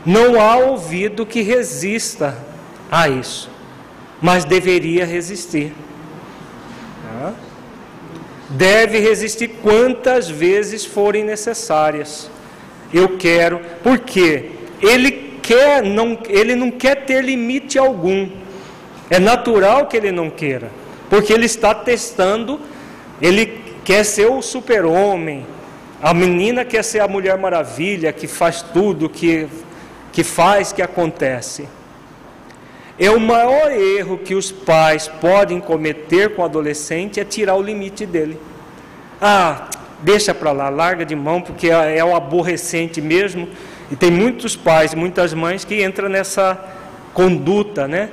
[0.03, 2.35] Não há ouvido que resista
[2.89, 3.49] a isso,
[4.19, 5.73] mas deveria resistir.
[8.49, 12.31] Deve resistir quantas vezes forem necessárias.
[12.91, 14.49] Eu quero, porque
[14.81, 18.29] ele quer, não, ele não quer ter limite algum.
[19.09, 20.69] É natural que ele não queira,
[21.09, 22.61] porque ele está testando,
[23.19, 25.43] ele quer ser o super-homem,
[25.99, 29.47] a menina quer ser a mulher maravilha, que faz tudo, que,
[30.13, 31.67] que faz, que acontece.
[32.99, 37.61] É o maior erro que os pais podem cometer com o adolescente é tirar o
[37.63, 38.39] limite dele.
[39.19, 39.67] Ah,
[40.01, 43.47] deixa para lá, larga de mão, porque é, é o aborrecente mesmo.
[43.91, 46.57] E tem muitos pais, muitas mães que entram nessa
[47.13, 48.09] conduta, né?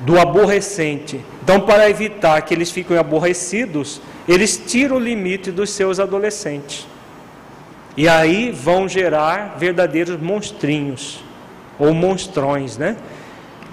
[0.00, 1.20] Do aborrecente.
[1.42, 6.86] Então, para evitar que eles fiquem aborrecidos, eles tiram o limite dos seus adolescentes.
[7.96, 11.22] E aí vão gerar verdadeiros monstrinhos,
[11.78, 12.96] ou monstrões, né?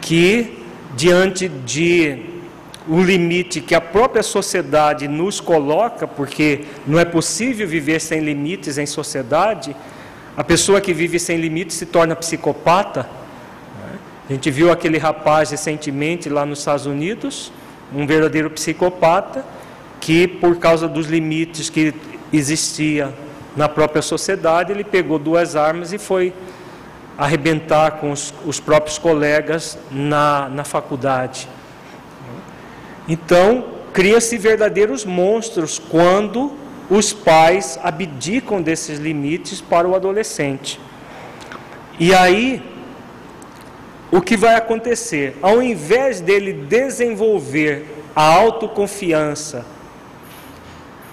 [0.01, 0.59] Que
[0.95, 2.25] diante de
[2.87, 8.77] um limite que a própria sociedade nos coloca, porque não é possível viver sem limites
[8.77, 9.75] em sociedade,
[10.35, 13.09] a pessoa que vive sem limites se torna psicopata.
[14.29, 17.51] A gente viu aquele rapaz recentemente lá nos Estados Unidos,
[17.93, 19.43] um verdadeiro psicopata,
[19.99, 21.93] que por causa dos limites que
[22.31, 23.13] existia
[23.55, 26.33] na própria sociedade, ele pegou duas armas e foi
[27.17, 31.49] arrebentar com os, os próprios colegas na, na faculdade.
[33.07, 36.53] Então, cria-se verdadeiros monstros quando
[36.89, 40.79] os pais abdicam desses limites para o adolescente.
[41.99, 42.63] E aí,
[44.11, 45.37] o que vai acontecer?
[45.41, 47.85] Ao invés dele desenvolver
[48.15, 49.65] a autoconfiança,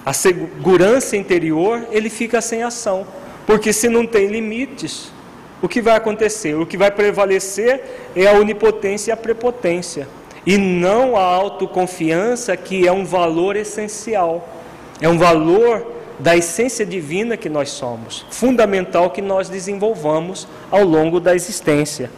[0.05, 3.07] a segurança interior, ele fica sem ação.
[3.47, 5.13] Porque se não tem limites,
[5.61, 6.55] o que vai acontecer?
[6.55, 7.83] O que vai prevalecer
[8.15, 10.09] é a onipotência e a prepotência,
[10.47, 14.56] e não a autoconfiança, que é um valor essencial.
[15.01, 21.21] É um valor da essência divina que nós somos, fundamental que nós desenvolvamos ao longo
[21.21, 22.11] da existência.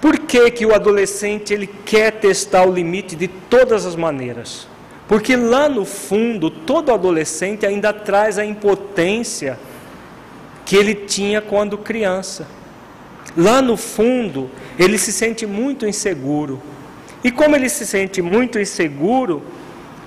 [0.00, 4.68] Por que, que o adolescente ele quer testar o limite de todas as maneiras?
[5.08, 9.58] Porque lá no fundo, todo adolescente ainda traz a impotência
[10.64, 12.46] que ele tinha quando criança.
[13.36, 16.60] Lá no fundo, ele se sente muito inseguro.
[17.22, 19.42] E como ele se sente muito inseguro,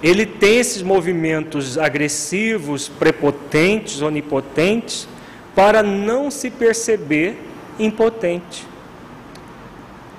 [0.02, 5.08] ele tem esses movimentos agressivos, prepotentes, onipotentes,
[5.56, 7.38] para não se perceber
[7.78, 8.66] impotente.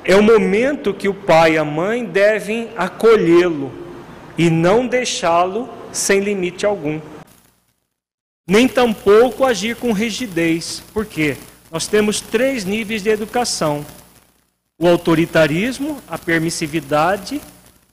[0.05, 3.73] É o momento que o pai e a mãe devem acolhê-lo
[4.37, 7.01] e não deixá-lo sem limite algum.
[8.47, 10.83] Nem tampouco agir com rigidez.
[10.93, 11.37] Por quê?
[11.71, 13.85] Nós temos três níveis de educação:
[14.79, 17.41] o autoritarismo, a permissividade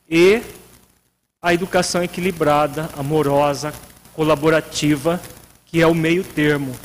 [0.09, 0.41] e
[1.41, 3.73] a educação equilibrada, amorosa,
[4.13, 5.21] colaborativa,
[5.65, 6.75] que é o meio termo.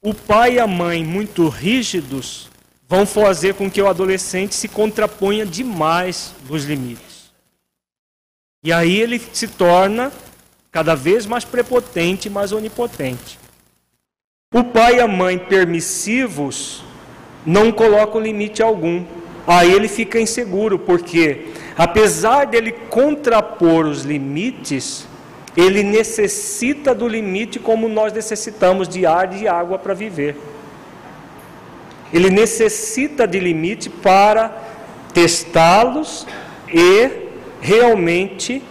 [0.00, 2.48] O pai e a mãe muito rígidos
[2.88, 7.30] vão fazer com que o adolescente se contraponha demais dos limites.
[8.62, 10.12] E aí ele se torna
[10.70, 13.38] cada vez mais prepotente, mais onipotente.
[14.52, 16.82] O pai e a mãe permissivos
[17.44, 19.04] não colocam limite algum.
[19.46, 25.06] Aí ele fica inseguro, porque apesar dele contrapor os limites,
[25.56, 30.36] ele necessita do limite como nós necessitamos de ar e de água para viver.
[32.12, 34.52] Ele necessita de limite para
[35.12, 36.26] testá-los
[36.72, 37.10] e
[37.60, 38.62] realmente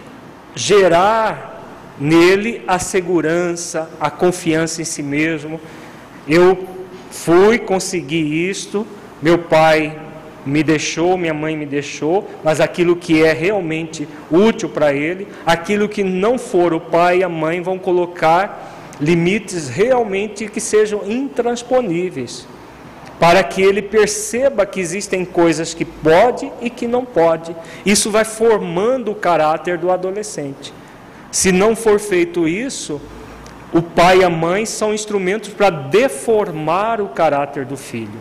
[0.54, 1.62] gerar
[1.98, 5.60] nele a segurança, a confiança em si mesmo.
[6.26, 6.79] Eu
[7.10, 8.86] fui, consegui isto,
[9.20, 9.98] meu pai
[10.44, 15.88] me deixou, minha mãe me deixou, mas aquilo que é realmente útil para ele, aquilo
[15.88, 22.46] que não for, o pai e a mãe vão colocar limites realmente que sejam intransponíveis,
[23.18, 27.54] para que ele perceba que existem coisas que pode e que não pode.
[27.84, 30.72] Isso vai formando o caráter do adolescente.
[31.30, 33.00] Se não for feito isso,
[33.72, 38.20] o pai e a mãe são instrumentos para deformar o caráter do filho.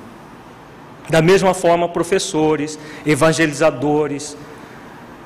[1.10, 4.38] Da mesma forma, professores, evangelizadores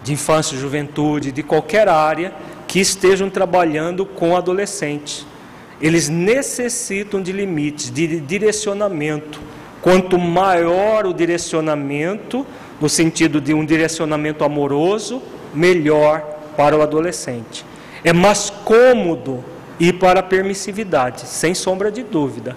[0.02, 2.34] de infância e juventude, de qualquer área
[2.68, 5.26] que estejam trabalhando com adolescentes.
[5.82, 9.42] Eles necessitam de limites, de direcionamento.
[9.82, 12.46] Quanto maior o direcionamento,
[12.80, 15.22] no sentido de um direcionamento amoroso,
[15.54, 16.22] melhor
[16.56, 17.66] para o adolescente.
[18.04, 19.44] É mais cômodo
[19.80, 22.56] ir para a permissividade, sem sombra de dúvida.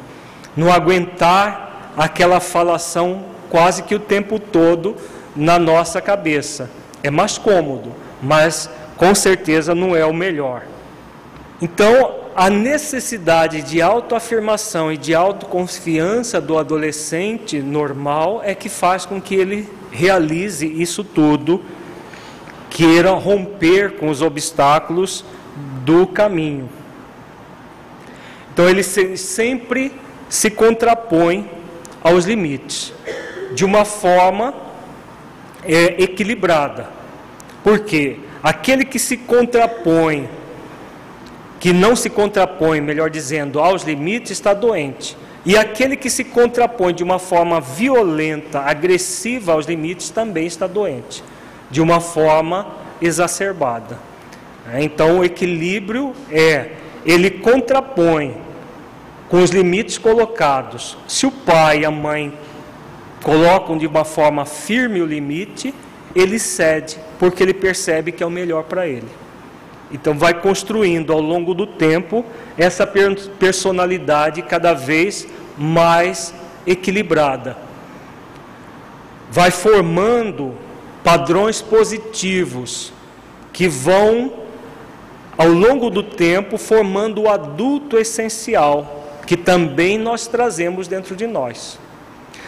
[0.57, 4.97] Não aguentar aquela falação quase que o tempo todo
[5.35, 6.71] na nossa cabeça.
[7.03, 7.93] É mais cômodo,
[8.23, 10.63] mas com certeza não é o melhor.
[11.61, 19.21] Então, a necessidade de autoafirmação e de autoconfiança do adolescente normal é que faz com
[19.21, 21.63] que ele realize isso tudo,
[22.69, 25.25] queira romper com os obstáculos
[25.83, 26.69] do caminho.
[28.57, 29.93] Então ele sempre
[30.31, 31.47] se contrapõe
[32.03, 32.91] aos limites
[33.55, 34.55] de uma forma
[35.63, 36.89] é, equilibrada.
[37.63, 40.27] Porque aquele que se contrapõe,
[41.61, 45.19] que não se contrapõe, melhor dizendo, aos limites, está doente.
[45.45, 51.23] E aquele que se contrapõe de uma forma violenta, agressiva aos limites, também está doente,
[51.71, 52.69] de uma forma
[53.03, 53.99] exacerbada.
[54.73, 56.71] É, então, o equilíbrio é,
[57.05, 58.46] ele contrapõe
[59.29, 60.97] com os limites colocados.
[61.07, 62.33] Se o pai e a mãe
[63.23, 65.75] colocam de uma forma firme o limite,
[66.15, 69.09] ele cede, porque ele percebe que é o melhor para ele.
[69.91, 72.25] Então, vai construindo ao longo do tempo
[72.59, 72.87] essa
[73.39, 76.35] personalidade cada vez mais
[76.67, 77.57] equilibrada.
[79.31, 80.55] Vai formando
[81.05, 82.93] padrões positivos
[83.53, 84.33] que vão
[85.39, 91.79] ao longo do tempo, formando o adulto essencial, que também nós trazemos dentro de nós.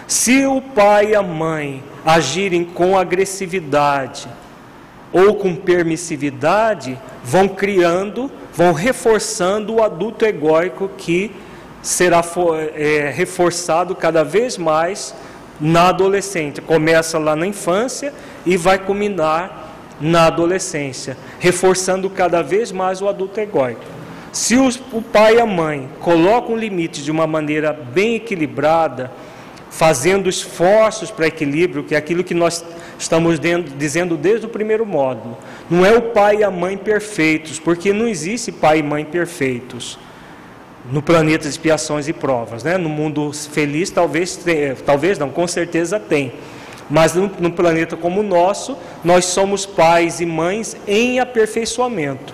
[0.06, 4.28] Se o pai e a mãe agirem com agressividade
[5.12, 11.30] ou com permissividade, vão criando, vão reforçando o adulto egóico que
[11.82, 12.22] será
[12.74, 15.14] é, reforçado cada vez mais
[15.60, 16.60] na adolescente.
[16.60, 18.14] Começa lá na infância
[18.46, 19.66] e vai culminar
[20.00, 23.97] na adolescência, reforçando cada vez mais o adulto egóico.
[24.32, 29.10] Se os, o pai e a mãe colocam limites de uma maneira bem equilibrada,
[29.70, 32.64] fazendo esforços para equilíbrio, que é aquilo que nós
[32.98, 35.36] estamos dentro, dizendo desde o primeiro módulo,
[35.70, 39.98] não é o pai e a mãe perfeitos, porque não existe pai e mãe perfeitos
[40.90, 42.78] no planeta de expiações e provas, né?
[42.78, 46.32] No mundo feliz talvez tenha, talvez não, com certeza tem.
[46.88, 52.32] Mas num planeta como o nosso, nós somos pais e mães em aperfeiçoamento.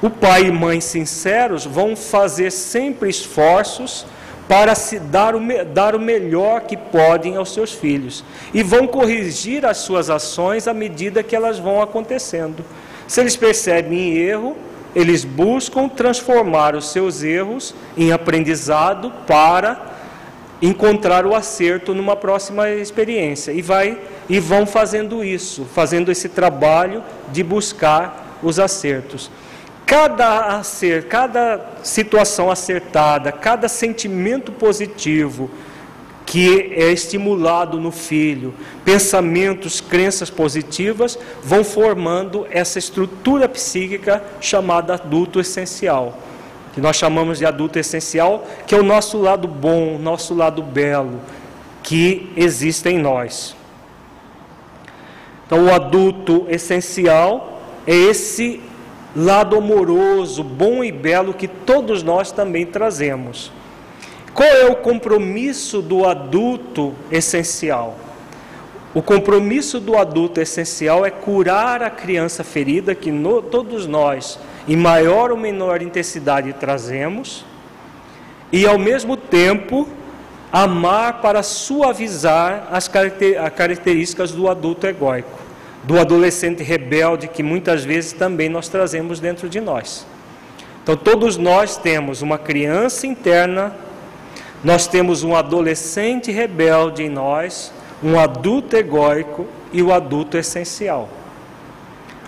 [0.00, 4.06] O pai e mãe sinceros vão fazer sempre esforços
[4.48, 8.24] para se dar o, dar o melhor que podem aos seus filhos
[8.54, 12.64] e vão corrigir as suas ações à medida que elas vão acontecendo.
[13.06, 14.56] Se eles percebem erro,
[14.94, 19.96] eles buscam transformar os seus erros em aprendizado para
[20.62, 27.02] encontrar o acerto numa próxima experiência e vai e vão fazendo isso, fazendo esse trabalho
[27.30, 29.30] de buscar os acertos.
[29.88, 35.50] Cada acerto, cada situação acertada, cada sentimento positivo
[36.26, 38.52] que é estimulado no filho,
[38.84, 46.18] pensamentos, crenças positivas, vão formando essa estrutura psíquica chamada adulto essencial
[46.78, 51.20] que nós chamamos de adulto essencial, que é o nosso lado bom, nosso lado belo,
[51.82, 53.56] que existe em nós.
[55.44, 58.60] Então, o adulto essencial é esse
[59.18, 63.50] lado amoroso, bom e belo que todos nós também trazemos.
[64.32, 67.96] Qual é o compromisso do adulto essencial?
[68.94, 74.38] O compromisso do adulto essencial é curar a criança ferida que no, todos nós
[74.68, 77.44] em maior ou menor intensidade trazemos,
[78.52, 79.88] e ao mesmo tempo
[80.52, 85.47] amar para suavizar as características do adulto egóico,
[85.88, 90.06] do adolescente rebelde que muitas vezes também nós trazemos dentro de nós.
[90.82, 93.74] Então todos nós temos uma criança interna,
[94.62, 97.72] nós temos um adolescente rebelde em nós,
[98.02, 101.08] um adulto egóico e o adulto essencial.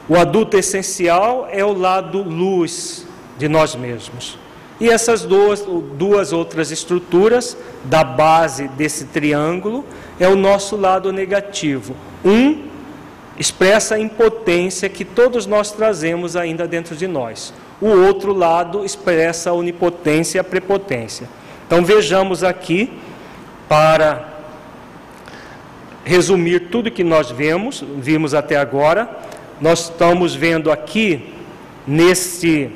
[0.09, 3.07] O adulto essencial é o lado luz
[3.37, 4.39] de nós mesmos.
[4.81, 5.61] E essas duas,
[5.99, 9.85] duas outras estruturas da base desse triângulo
[10.19, 11.95] é o nosso lado negativo.
[12.25, 12.70] Um
[13.41, 17.55] expressa a impotência que todos nós trazemos ainda dentro de nós.
[17.81, 21.27] O outro lado expressa a onipotência e a prepotência.
[21.67, 22.93] Então vejamos aqui,
[23.67, 24.29] para
[26.05, 29.09] resumir tudo que nós vemos, vimos até agora,
[29.59, 31.33] nós estamos vendo aqui
[31.87, 32.71] nesse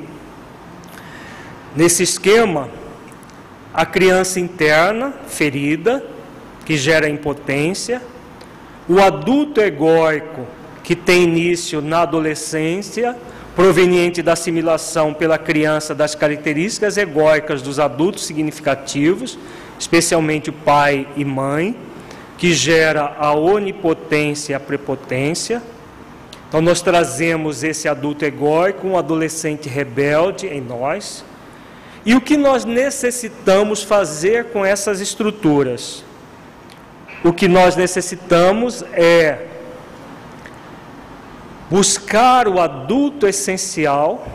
[1.75, 2.69] nesse esquema
[3.71, 6.03] a criança interna ferida
[6.65, 8.01] que gera impotência,
[8.87, 10.45] o adulto egóico
[10.83, 13.15] que tem início na adolescência,
[13.55, 19.39] proveniente da assimilação pela criança das características egóicas dos adultos significativos,
[19.79, 21.75] especialmente o pai e mãe,
[22.37, 25.61] que gera a onipotência e a prepotência
[26.55, 31.25] então nós trazemos esse adulto egóico, um adolescente rebelde em nós.
[32.05, 36.01] E o que nós necessitamos fazer com essas estruturas?
[37.25, 39.47] O que nós necessitamos é
[41.69, 44.27] buscar o adulto essencial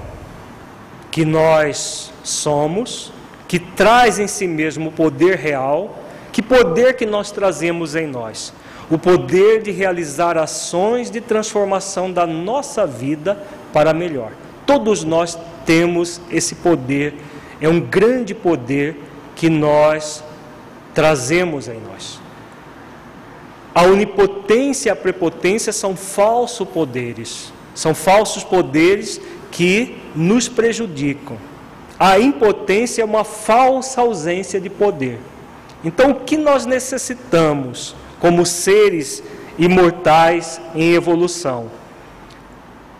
[1.10, 3.12] que nós somos,
[3.46, 6.00] que traz em si mesmo o poder real,
[6.32, 8.52] que poder que nós trazemos em nós?
[8.90, 13.40] o poder de realizar ações de transformação da nossa vida
[13.72, 14.32] para melhor.
[14.66, 17.14] Todos nós temos esse poder,
[17.60, 18.96] é um grande poder
[19.36, 20.24] que nós
[20.92, 22.19] trazemos em nós.
[23.74, 31.36] A onipotência e a prepotência são falsos poderes, são falsos poderes que nos prejudicam.
[31.98, 35.18] A impotência é uma falsa ausência de poder.
[35.84, 37.94] Então, o que nós necessitamos?
[38.20, 39.22] como seres
[39.58, 41.70] imortais em evolução.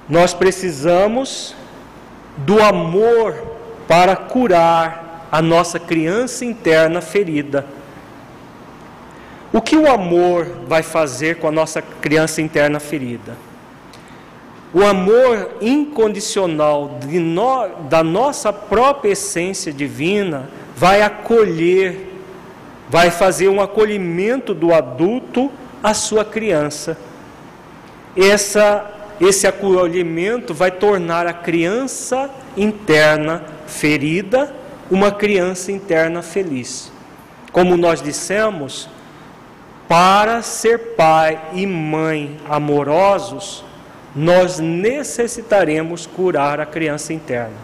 [0.09, 1.55] Nós precisamos
[2.39, 3.35] do amor
[3.87, 7.66] para curar a nossa criança interna ferida.
[9.53, 13.36] O que o amor vai fazer com a nossa criança interna ferida?
[14.72, 22.11] O amor incondicional no, da nossa própria essência divina vai acolher
[22.90, 25.48] vai fazer um acolhimento do adulto
[25.80, 26.98] à sua criança.
[28.16, 28.84] Essa,
[29.20, 34.53] esse acolhimento vai tornar a criança interna ferida
[34.90, 36.90] uma criança interna feliz.
[37.53, 38.88] Como nós dissemos,
[39.91, 43.64] para ser pai e mãe amorosos,
[44.14, 47.57] nós necessitaremos curar a criança interna.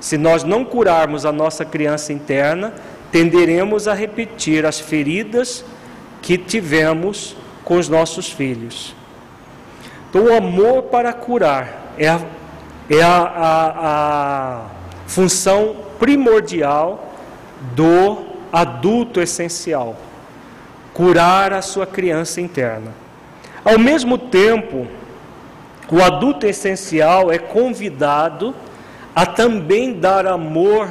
[0.00, 2.72] Se nós não curarmos a nossa criança interna,
[3.10, 5.62] tenderemos a repetir as feridas
[6.22, 8.96] que tivemos com os nossos filhos.
[10.08, 12.20] Então, o amor para curar é a,
[12.88, 14.60] é a, a, a
[15.06, 17.12] função primordial
[17.76, 19.98] do adulto essencial.
[20.92, 22.92] Curar a sua criança interna.
[23.64, 24.86] Ao mesmo tempo,
[25.90, 28.54] o adulto essencial é convidado
[29.14, 30.88] a também dar amor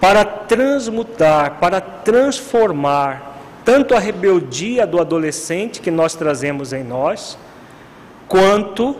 [0.00, 7.36] para transmutar, para transformar tanto a rebeldia do adolescente que nós trazemos em nós,
[8.28, 8.96] quanto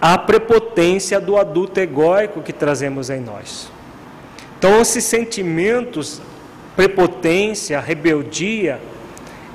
[0.00, 3.70] a prepotência do adulto egóico que trazemos em nós.
[4.58, 6.22] Então, esses sentimentos,
[6.74, 8.80] prepotência, rebeldia,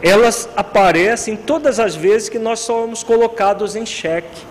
[0.03, 4.45] elas aparecem todas as vezes que nós somos colocados em xeque.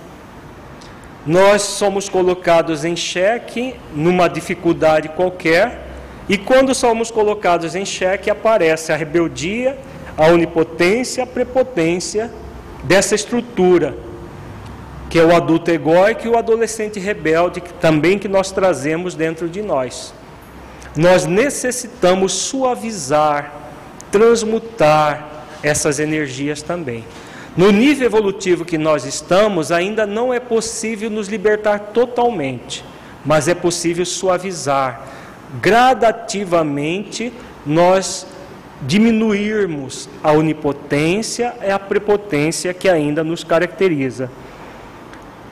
[1.27, 5.87] Nós somos colocados em xeque numa dificuldade qualquer,
[6.29, 9.79] e quando somos colocados em xeque, aparece a rebeldia,
[10.17, 12.31] a onipotência, a prepotência
[12.83, 13.95] dessa estrutura
[15.13, 19.47] que é o adulto egóico e o adolescente rebelde, que também que nós trazemos dentro
[19.47, 20.15] de nós.
[20.97, 23.53] Nós necessitamos suavizar,
[24.11, 25.32] transmutar
[25.63, 27.05] essas energias também.
[27.57, 32.85] No nível evolutivo que nós estamos, ainda não é possível nos libertar totalmente,
[33.25, 35.03] mas é possível suavizar.
[35.61, 37.33] Gradativamente,
[37.67, 38.27] nós
[38.83, 44.31] diminuirmos a onipotência e a prepotência que ainda nos caracteriza.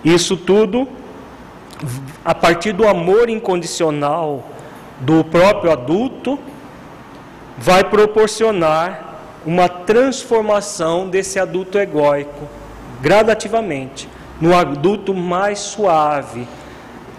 [0.05, 0.89] Isso tudo
[2.25, 4.45] a partir do amor incondicional
[5.01, 6.39] do próprio adulto
[7.59, 9.10] vai proporcionar
[9.47, 12.49] uma transformação desse adulto egóico
[13.01, 14.09] gradativamente
[14.41, 16.47] no adulto mais suave.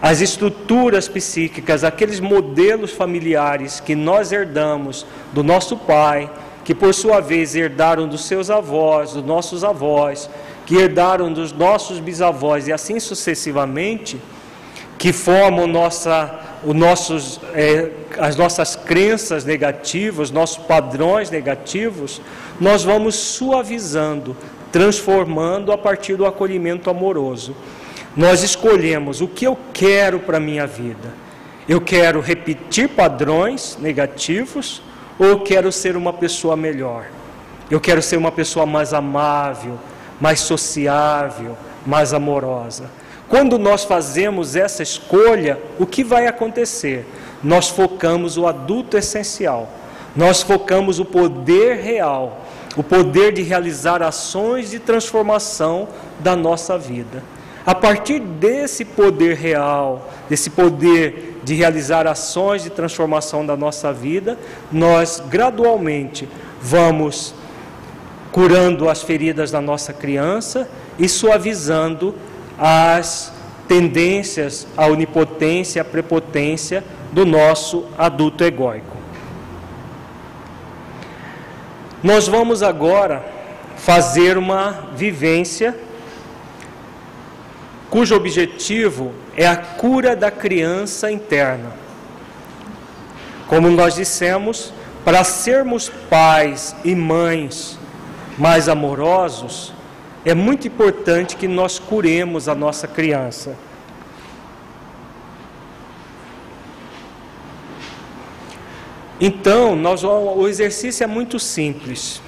[0.02, 6.30] As estruturas psíquicas, aqueles modelos familiares que nós herdamos do nosso pai,
[6.66, 10.28] que por sua vez herdaram dos seus avós, dos nossos avós,
[10.66, 14.20] que herdaram dos nossos bisavós e assim sucessivamente,
[14.98, 17.89] que formam nossa, os nossos, é,
[18.20, 22.22] as nossas crenças negativas, nossos padrões negativos,
[22.59, 24.36] nós vamos suavizando,
[24.72, 27.55] transformando a partir do acolhimento amoroso.
[28.16, 31.09] Nós escolhemos o que eu quero para a minha vida.
[31.68, 34.82] Eu quero repetir padrões negativos
[35.18, 37.05] ou quero ser uma pessoa melhor?
[37.70, 39.80] Eu quero ser uma pessoa mais amável,
[40.20, 42.89] mais sociável, mais amorosa.
[43.32, 47.06] Quando nós fazemos essa escolha, o que vai acontecer?
[47.42, 49.70] Nós focamos o adulto essencial,
[50.14, 52.42] nós focamos o poder real,
[52.76, 55.88] o poder de realizar ações de transformação
[56.20, 57.24] da nossa vida.
[57.66, 64.38] A partir desse poder real, desse poder de realizar ações de transformação da nossa vida,
[64.70, 66.28] nós gradualmente
[66.62, 67.34] vamos
[68.30, 70.70] curando as feridas da nossa criança
[71.00, 72.14] e suavizando
[72.64, 73.34] as
[73.68, 78.95] tendências à onipotência, à prepotência do nosso adulto egóico.
[82.03, 83.26] Nós vamos agora
[83.78, 85.76] fazer uma vivência
[87.89, 91.72] cujo objetivo é a cura da criança interna.
[93.47, 94.72] Como nós dissemos,
[95.03, 97.78] para sermos pais e mães
[98.38, 99.74] mais amorosos,
[100.24, 103.56] é muito importante que nós curemos a nossa criança.
[109.20, 112.22] Então, nós, o exercício é muito simples.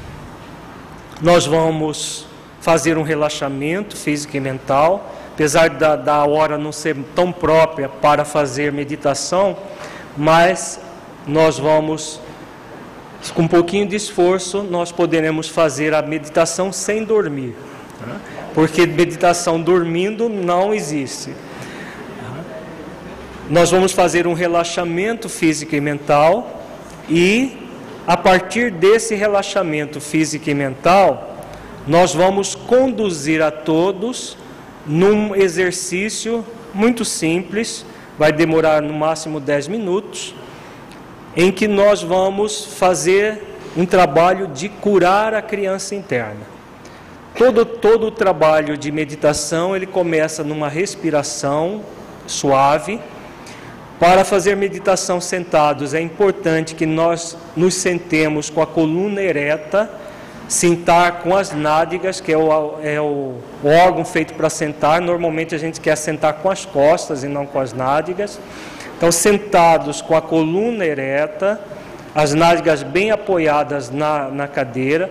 [1.22, 2.28] Nós vamos
[2.62, 8.24] fazer um relaxamento físico e mental, apesar da, da hora não ser tão própria para
[8.24, 9.58] fazer meditação,
[10.16, 10.80] mas
[11.28, 12.20] nós vamos
[13.34, 17.56] com um pouquinho de esforço, nós poderemos fazer a meditação sem dormir.
[18.54, 21.34] Porque meditação dormindo não existe.
[23.50, 26.64] Nós vamos fazer um relaxamento físico e mental
[27.10, 27.58] e
[28.08, 31.38] a partir desse relaxamento físico e mental,
[31.88, 34.38] nós vamos conduzir a todos
[34.86, 37.86] num exercício muito simples,
[38.18, 40.36] vai demorar no máximo 10 minutos,
[41.36, 43.42] em que nós vamos fazer
[43.76, 46.53] um trabalho de curar a criança interna.
[47.38, 51.82] Todo, todo o trabalho de meditação ele começa numa respiração
[52.28, 53.00] suave.
[54.00, 59.90] Para fazer meditação sentados é importante que nós nos sentemos com a coluna ereta,
[60.48, 65.02] sentar com as nádegas, que é o, é o órgão feito para sentar.
[65.02, 68.40] Normalmente a gente quer sentar com as costas e não com as nádegas.
[68.96, 71.60] Então, sentados com a coluna ereta,
[72.14, 75.10] as nádegas bem apoiadas na, na cadeira,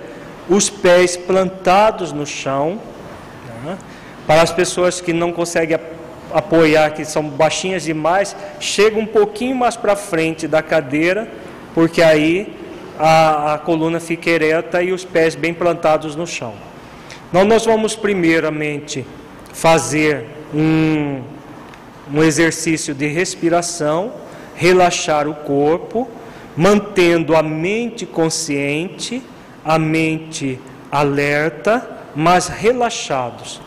[0.48, 2.80] os pés plantados no chão.
[3.64, 3.78] Né?
[4.26, 5.78] Para as pessoas que não conseguem
[6.32, 11.28] apoiar, que são baixinhas demais, chega um pouquinho mais para frente da cadeira,
[11.74, 12.54] porque aí
[12.98, 16.54] a, a coluna fique ereta e os pés bem plantados no chão.
[17.28, 19.06] Então, nós vamos primeiramente
[19.52, 21.22] fazer um,
[22.12, 24.12] um exercício de respiração,
[24.54, 26.08] relaxar o corpo,
[26.56, 29.22] mantendo a mente consciente,
[29.64, 30.58] a mente
[30.90, 33.60] alerta, mas relaxados.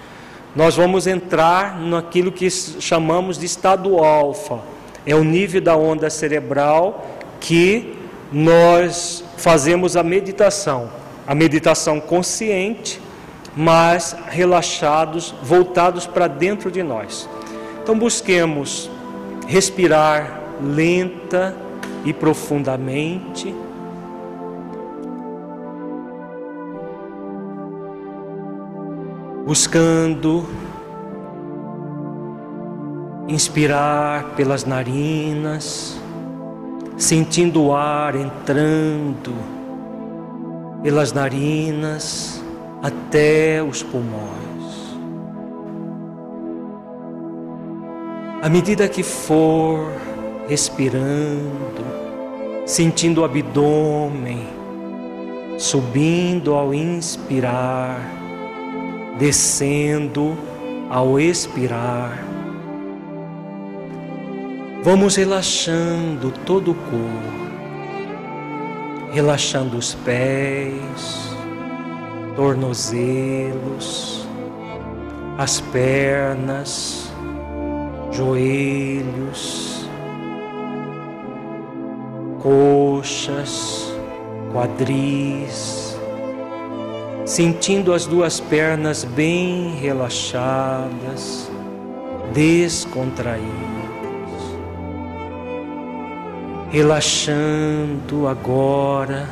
[0.55, 4.59] Nós vamos entrar naquilo que chamamos de estado alfa.
[5.05, 7.05] É o nível da onda cerebral
[7.39, 7.93] que
[8.31, 10.89] nós fazemos a meditação,
[11.27, 13.01] a meditação consciente,
[13.55, 17.29] mas relaxados, voltados para dentro de nós.
[17.81, 18.89] Então busquemos
[19.47, 21.55] respirar lenta
[22.03, 23.53] e profundamente.
[29.45, 30.43] Buscando
[33.27, 35.99] inspirar pelas narinas,
[36.97, 39.35] sentindo o ar entrando
[40.81, 42.43] pelas narinas
[42.81, 44.35] até os pulmões.
[48.41, 49.91] À medida que for
[50.47, 51.85] respirando,
[52.65, 54.55] sentindo o abdômen
[55.57, 57.99] subindo ao inspirar,
[59.17, 60.37] descendo
[60.89, 62.23] ao expirar.
[64.83, 67.45] Vamos relaxando todo o corpo,
[69.11, 71.35] relaxando os pés,
[72.35, 74.27] tornozelos,
[75.37, 77.11] as pernas,
[78.11, 79.89] joelhos,
[82.41, 83.91] coxas,
[84.53, 85.84] quadris,
[87.25, 91.49] sentindo as duas pernas bem relaxadas,
[92.31, 93.45] descontraídas.
[96.69, 99.27] Relaxando agora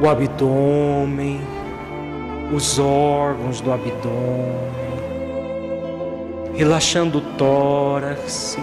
[0.00, 1.40] o abdômen,
[2.54, 4.72] os órgãos do abdômen,
[6.54, 8.56] relaxando o tórax,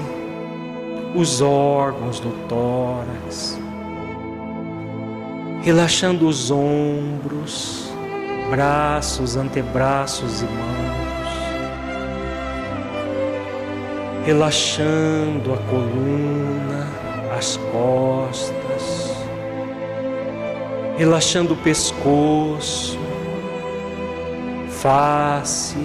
[1.15, 3.59] os órgãos do tórax,
[5.61, 7.91] relaxando os ombros,
[8.49, 10.89] braços, antebraços e mãos.
[14.25, 16.87] Relaxando a coluna,
[17.37, 19.13] as costas,
[20.97, 22.97] relaxando o pescoço,
[24.69, 25.77] face,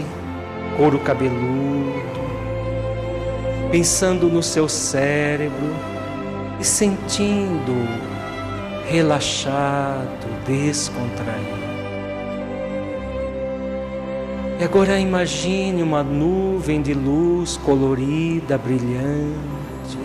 [0.76, 2.20] couro cabeludo,
[3.72, 5.74] pensando no seu cérebro
[6.60, 8.13] e sentindo
[8.88, 11.64] relaxado, descontraído.
[14.60, 19.98] E agora imagine uma nuvem de luz colorida, brilhante,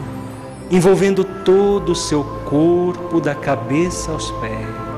[0.71, 4.89] envolvendo todo o seu corpo, da cabeça aos pés.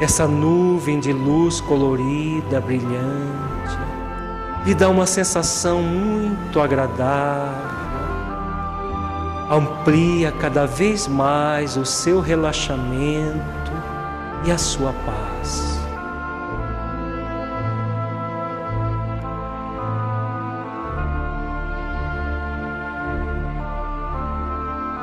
[0.00, 3.78] Essa nuvem de luz colorida, brilhante,
[4.64, 7.77] lhe dá uma sensação muito agradável.
[9.50, 13.72] Amplia cada vez mais o seu relaxamento
[14.44, 15.78] e a sua paz.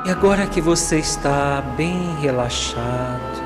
[0.06, 3.42] E agora que você está bem relaxado,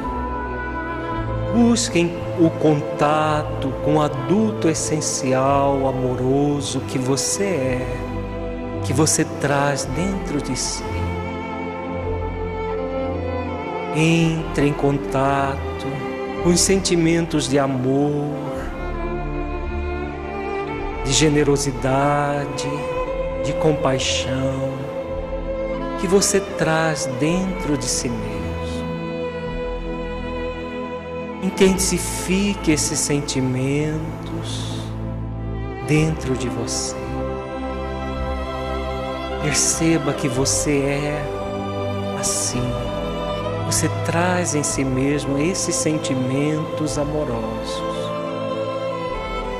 [1.53, 7.87] busquem o contato com o adulto essencial, amoroso que você é,
[8.85, 10.88] que você traz dentro de si.
[13.95, 15.59] Entre em contato
[16.43, 18.35] com os sentimentos de amor,
[21.03, 22.69] de generosidade,
[23.43, 24.89] de compaixão
[25.99, 28.39] que você traz dentro de si mesmo.
[31.43, 34.79] Intensifique esses sentimentos
[35.87, 36.95] dentro de você.
[39.41, 42.98] Perceba que você é assim.
[43.69, 48.09] Você traz em si mesmo esses sentimentos amorosos.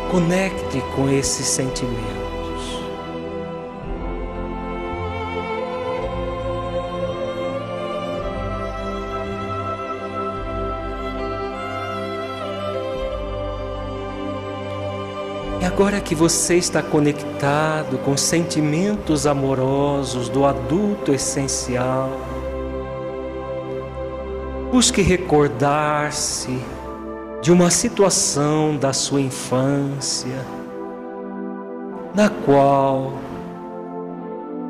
[0.10, 2.00] Conecte com esses sentimentos.
[15.64, 22.10] Agora que você está conectado com sentimentos amorosos do adulto essencial,
[24.80, 26.58] busque recordar-se
[27.42, 30.38] de uma situação da sua infância
[32.16, 33.12] na qual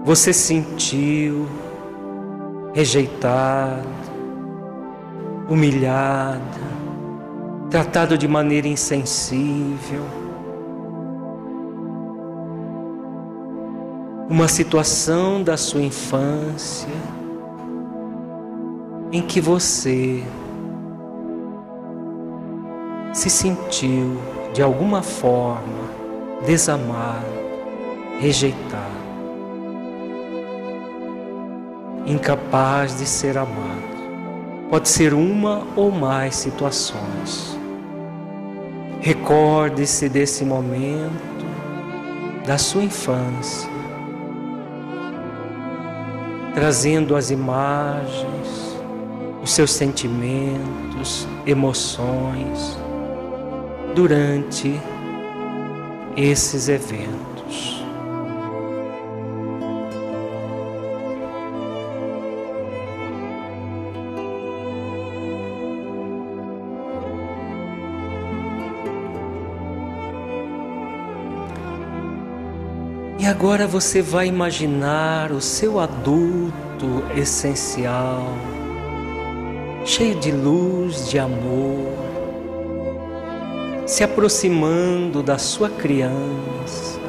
[0.04, 1.48] você sentiu
[2.74, 3.88] rejeitado,
[5.48, 6.58] humilhado,
[7.70, 10.04] tratado de maneira insensível.
[14.28, 17.19] Uma situação da sua infância
[19.12, 20.24] em que você
[23.14, 24.18] se sentiu
[24.54, 25.90] de alguma forma
[26.46, 27.26] desamado,
[28.20, 29.00] rejeitado,
[32.06, 33.90] incapaz de ser amado.
[34.70, 37.58] Pode ser uma ou mais situações.
[39.02, 41.46] Recorde-se desse momento
[42.46, 43.70] da sua infância,
[46.54, 48.69] trazendo as imagens,
[49.42, 52.78] os seus sentimentos, emoções
[53.96, 54.80] durante
[56.16, 57.30] esses eventos.
[73.20, 78.24] E agora você vai imaginar o seu adulto essencial,
[79.86, 81.88] cheio de luz, de amor,
[83.86, 87.00] se aproximando da sua criança,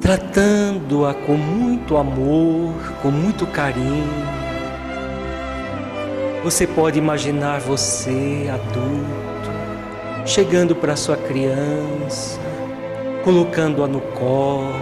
[0.00, 4.42] tratando-a com muito amor, com muito carinho.
[6.44, 9.50] Você pode imaginar você, adulto,
[10.26, 12.38] chegando para sua criança,
[13.24, 14.74] colocando-a no colo,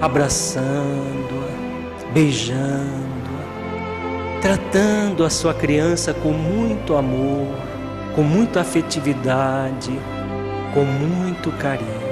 [0.00, 1.65] abraçando-a,
[2.16, 2.96] beijando
[4.40, 7.54] tratando a sua criança com muito amor,
[8.14, 9.90] com muita afetividade,
[10.72, 12.06] com muito carinho.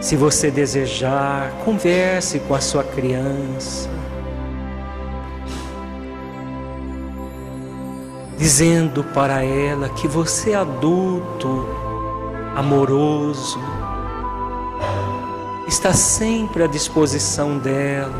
[0.00, 3.88] Se você desejar, converse com a sua criança,
[8.36, 11.68] dizendo para ela que você é adulto,
[12.56, 13.60] amoroso,
[15.72, 18.12] está sempre à disposição dela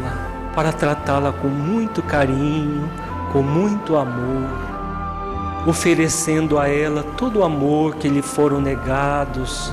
[0.54, 2.90] para tratá-la com muito carinho,
[3.30, 4.48] com muito amor,
[5.66, 9.70] oferecendo a ela todo o amor que lhe foram negados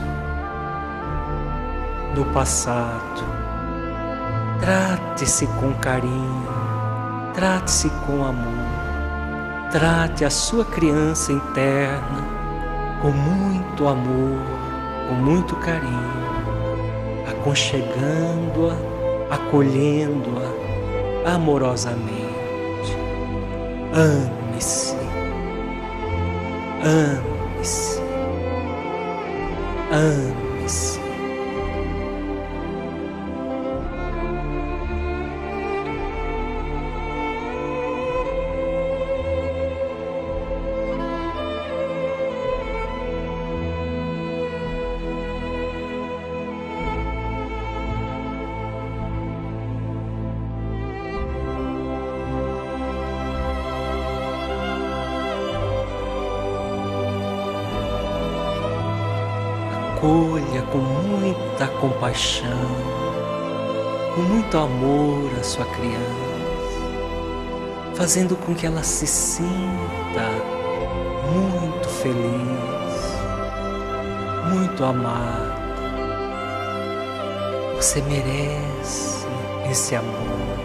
[2.14, 3.24] no passado.
[4.60, 6.48] Trate-se com carinho,
[7.34, 8.68] trate-se com amor,
[9.72, 12.28] trate a sua criança interna
[13.02, 14.38] com muito amor,
[15.08, 16.29] com muito carinho,
[17.40, 18.76] aconchegando-a,
[19.34, 22.94] acolhendo-a amorosamente.
[23.94, 24.96] Ame-se.
[26.84, 28.02] Ame-se.
[29.92, 30.49] Ame-se.
[60.10, 62.49] Acolha com muita compaixão,
[64.16, 65.99] com muito amor a sua criança,
[67.93, 69.45] fazendo com que ela se sinta
[71.32, 73.20] muito feliz,
[74.51, 75.60] muito amada.
[77.76, 79.28] Você merece
[79.70, 80.60] esse amor.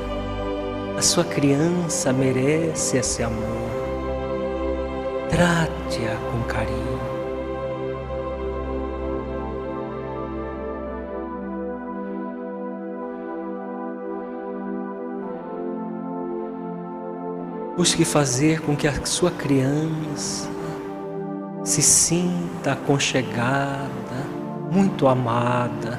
[0.96, 3.44] A sua criança merece esse amor.
[5.28, 6.93] Trate-a com carinho.
[17.76, 20.48] Busque fazer com que a sua criança
[21.64, 23.88] se sinta aconchegada,
[24.70, 25.98] muito amada.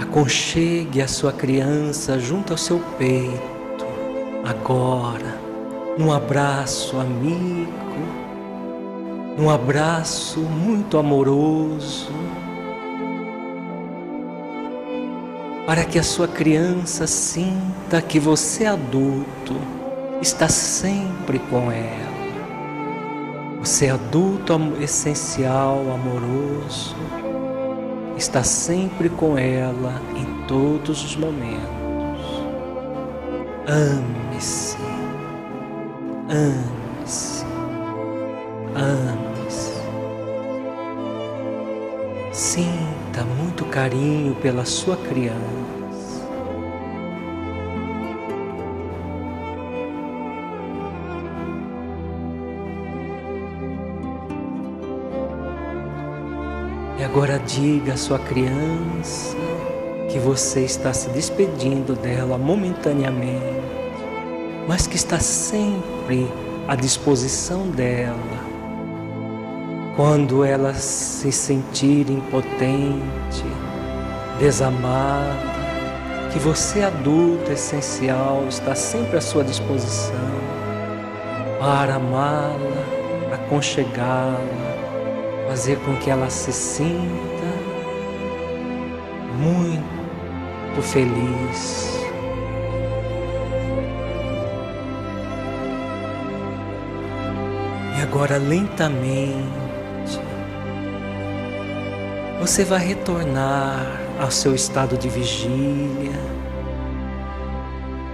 [0.00, 3.84] Aconchegue a sua criança junto ao seu peito,
[4.44, 5.36] agora,
[5.98, 7.87] num abraço amigo
[9.38, 12.10] um abraço muito amoroso,
[15.64, 19.54] para que a sua criança sinta que você adulto
[20.20, 22.08] está sempre com ela.
[23.60, 26.96] Você adulto essencial, amoroso,
[28.16, 31.68] está sempre com ela em todos os momentos.
[33.68, 34.78] Ame-se.
[36.28, 37.44] Ame-se.
[38.74, 39.07] Ame-se.
[43.88, 45.38] Carinho pela sua criança.
[56.98, 59.34] E agora diga à sua criança
[60.10, 63.40] que você está se despedindo dela momentaneamente,
[64.66, 66.28] mas que está sempre
[66.66, 68.48] à disposição dela.
[69.96, 73.44] Quando ela se sentir impotente,
[74.38, 75.58] desamada,
[76.32, 80.14] que você adulto essencial está sempre à sua disposição
[81.58, 87.48] para amá-la, aconchegá-la, fazer com que ela se sinta
[89.36, 91.88] muito feliz.
[97.98, 99.58] E agora lentamente
[102.40, 106.18] você vai retornar ao seu estado de vigília,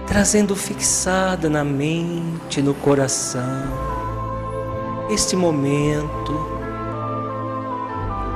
[0.07, 3.41] trazendo fixada na mente, no coração,
[5.09, 6.55] este momento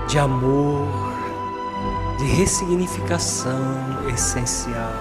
[0.08, 0.88] de amor,
[2.18, 4.92] de ressignificação essencial.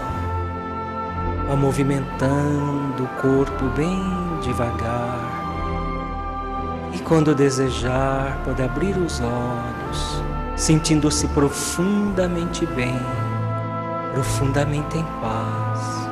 [1.49, 4.03] Vá movimentando o corpo bem
[4.43, 5.39] devagar.
[6.93, 9.78] E quando desejar, pode abrir os olhos,
[10.59, 12.99] sentindo-se profundamente bem,
[14.13, 16.09] profundamente em paz.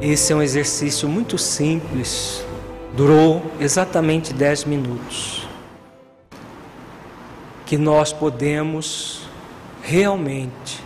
[0.00, 2.44] Esse é um exercício muito simples,
[2.94, 5.48] durou exatamente 10 minutos.
[7.66, 9.22] Que nós podemos
[9.82, 10.83] realmente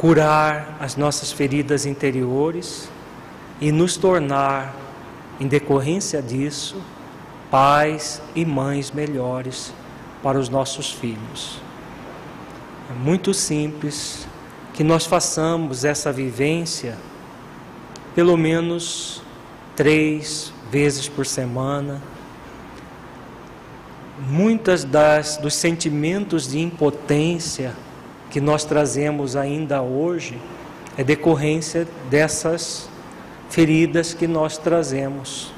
[0.00, 2.88] curar as nossas feridas interiores
[3.60, 4.74] e nos tornar,
[5.38, 6.80] em decorrência disso,
[7.50, 9.74] pais e mães melhores
[10.22, 11.60] para os nossos filhos.
[12.90, 14.26] É muito simples
[14.72, 16.96] que nós façamos essa vivência
[18.14, 19.20] pelo menos
[19.76, 22.00] três vezes por semana.
[24.18, 27.74] Muitas das dos sentimentos de impotência
[28.30, 30.40] que nós trazemos ainda hoje
[30.96, 32.88] é decorrência dessas
[33.48, 35.52] feridas que nós trazemos.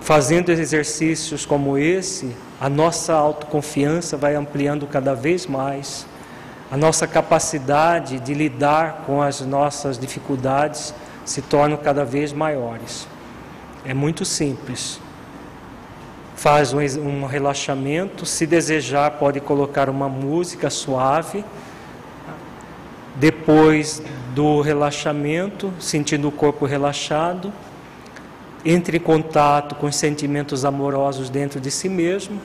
[0.00, 6.06] Fazendo exercícios como esse, a nossa autoconfiança vai ampliando cada vez mais
[6.70, 10.92] a nossa capacidade de lidar com as nossas dificuldades
[11.24, 13.06] se torna cada vez maiores.
[13.84, 15.00] É muito simples.
[16.34, 21.44] Faz um, um relaxamento, se desejar, pode colocar uma música suave.
[23.16, 24.02] Depois
[24.34, 27.52] do relaxamento, sentindo o corpo relaxado,
[28.64, 32.40] entre em contato com os sentimentos amorosos dentro de si mesmo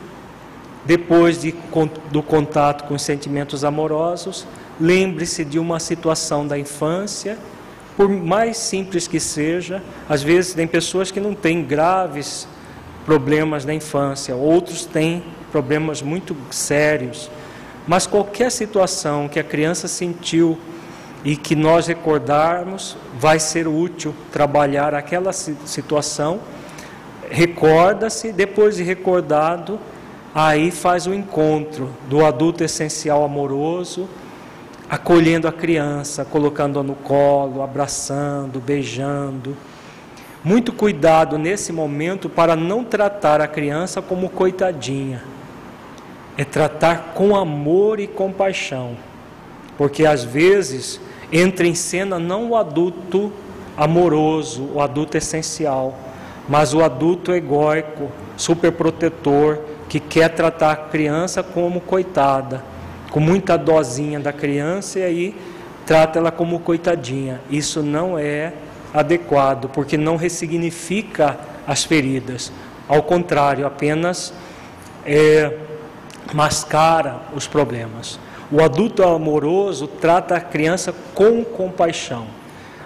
[0.85, 1.53] depois de,
[2.11, 4.45] do contato com os sentimentos amorosos,
[4.79, 7.37] lembre-se de uma situação da infância,
[7.97, 9.83] por mais simples que seja.
[10.07, 12.47] Às vezes, tem pessoas que não têm graves
[13.09, 17.27] problemas na infância, outros têm problemas muito sérios.
[17.87, 20.55] Mas qualquer situação que a criança sentiu
[21.25, 26.39] e que nós recordarmos, vai ser útil trabalhar aquela situação.
[27.31, 29.79] Recorda-se, depois de recordado,
[30.33, 34.07] aí faz o encontro do adulto essencial amoroso,
[34.87, 39.57] acolhendo a criança, colocando-a no colo, abraçando, beijando.
[40.49, 45.23] Muito cuidado nesse momento para não tratar a criança como coitadinha.
[46.35, 48.97] É tratar com amor e compaixão.
[49.77, 50.99] Porque às vezes
[51.31, 53.31] entra em cena não o adulto
[53.77, 55.95] amoroso, o adulto essencial,
[56.49, 62.63] mas o adulto egóico, superprotetor, que quer tratar a criança como coitada,
[63.11, 65.35] com muita dosinha da criança e aí
[65.85, 67.39] trata ela como coitadinha.
[67.51, 68.53] Isso não é
[68.93, 71.37] adequado, porque não ressignifica
[71.67, 72.51] as feridas.
[72.87, 74.33] Ao contrário, apenas
[75.05, 75.55] é,
[76.33, 78.19] mascara os problemas.
[78.51, 82.27] O adulto amoroso trata a criança com compaixão.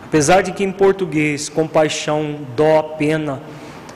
[0.03, 3.41] Apesar de que em português compaixão, dó, pena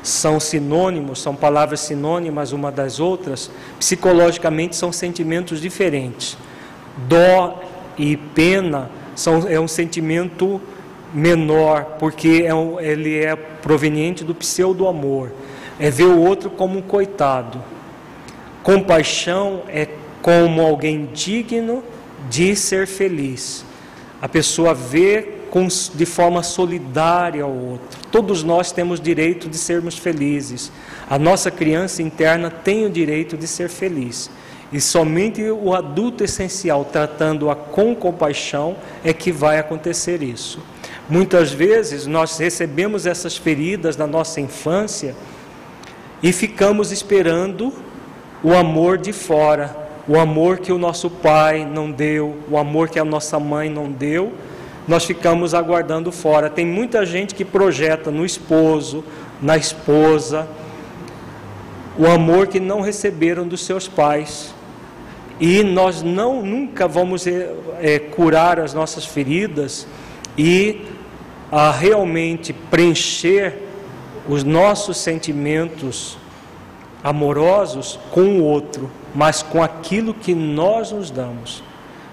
[0.01, 6.37] são sinônimos, são palavras sinônimas uma das outras, psicologicamente são sentimentos diferentes.
[7.07, 7.61] Dó
[7.97, 10.61] e pena são, é um sentimento
[11.17, 15.31] menor, porque é ele é proveniente do pseudo-amor.
[15.79, 17.63] é ver o outro como um coitado.
[18.61, 19.87] Compaixão é
[20.21, 21.83] como alguém digno
[22.29, 23.65] de ser feliz.
[24.21, 27.99] A pessoa vê com, de forma solidária ao outro.
[28.11, 30.71] Todos nós temos direito de sermos felizes.
[31.09, 34.29] A nossa criança interna tem o direito de ser feliz.
[34.71, 40.59] E somente o adulto essencial, tratando-a com compaixão, é que vai acontecer isso.
[41.09, 45.15] Muitas vezes nós recebemos essas feridas na nossa infância
[46.21, 47.73] e ficamos esperando
[48.43, 52.99] o amor de fora, o amor que o nosso pai não deu, o amor que
[52.99, 54.33] a nossa mãe não deu,
[54.85, 56.49] nós ficamos aguardando fora.
[56.49, 59.01] Tem muita gente que projeta no esposo,
[59.41, 60.45] na esposa,
[61.97, 64.53] o amor que não receberam dos seus pais.
[65.39, 69.87] E nós não nunca vamos é, curar as nossas feridas
[70.37, 70.81] e
[71.51, 73.63] a realmente preencher
[74.27, 76.17] os nossos sentimentos
[77.03, 81.63] amorosos com o outro, mas com aquilo que nós nos damos.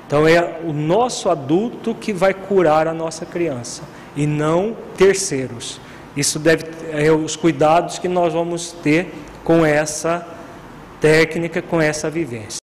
[0.07, 3.82] Então é o nosso adulto que vai curar a nossa criança
[4.14, 5.80] e não terceiros.
[6.16, 9.12] Isso deve é os cuidados que nós vamos ter
[9.43, 10.26] com essa
[11.01, 12.63] técnica, com essa vivência.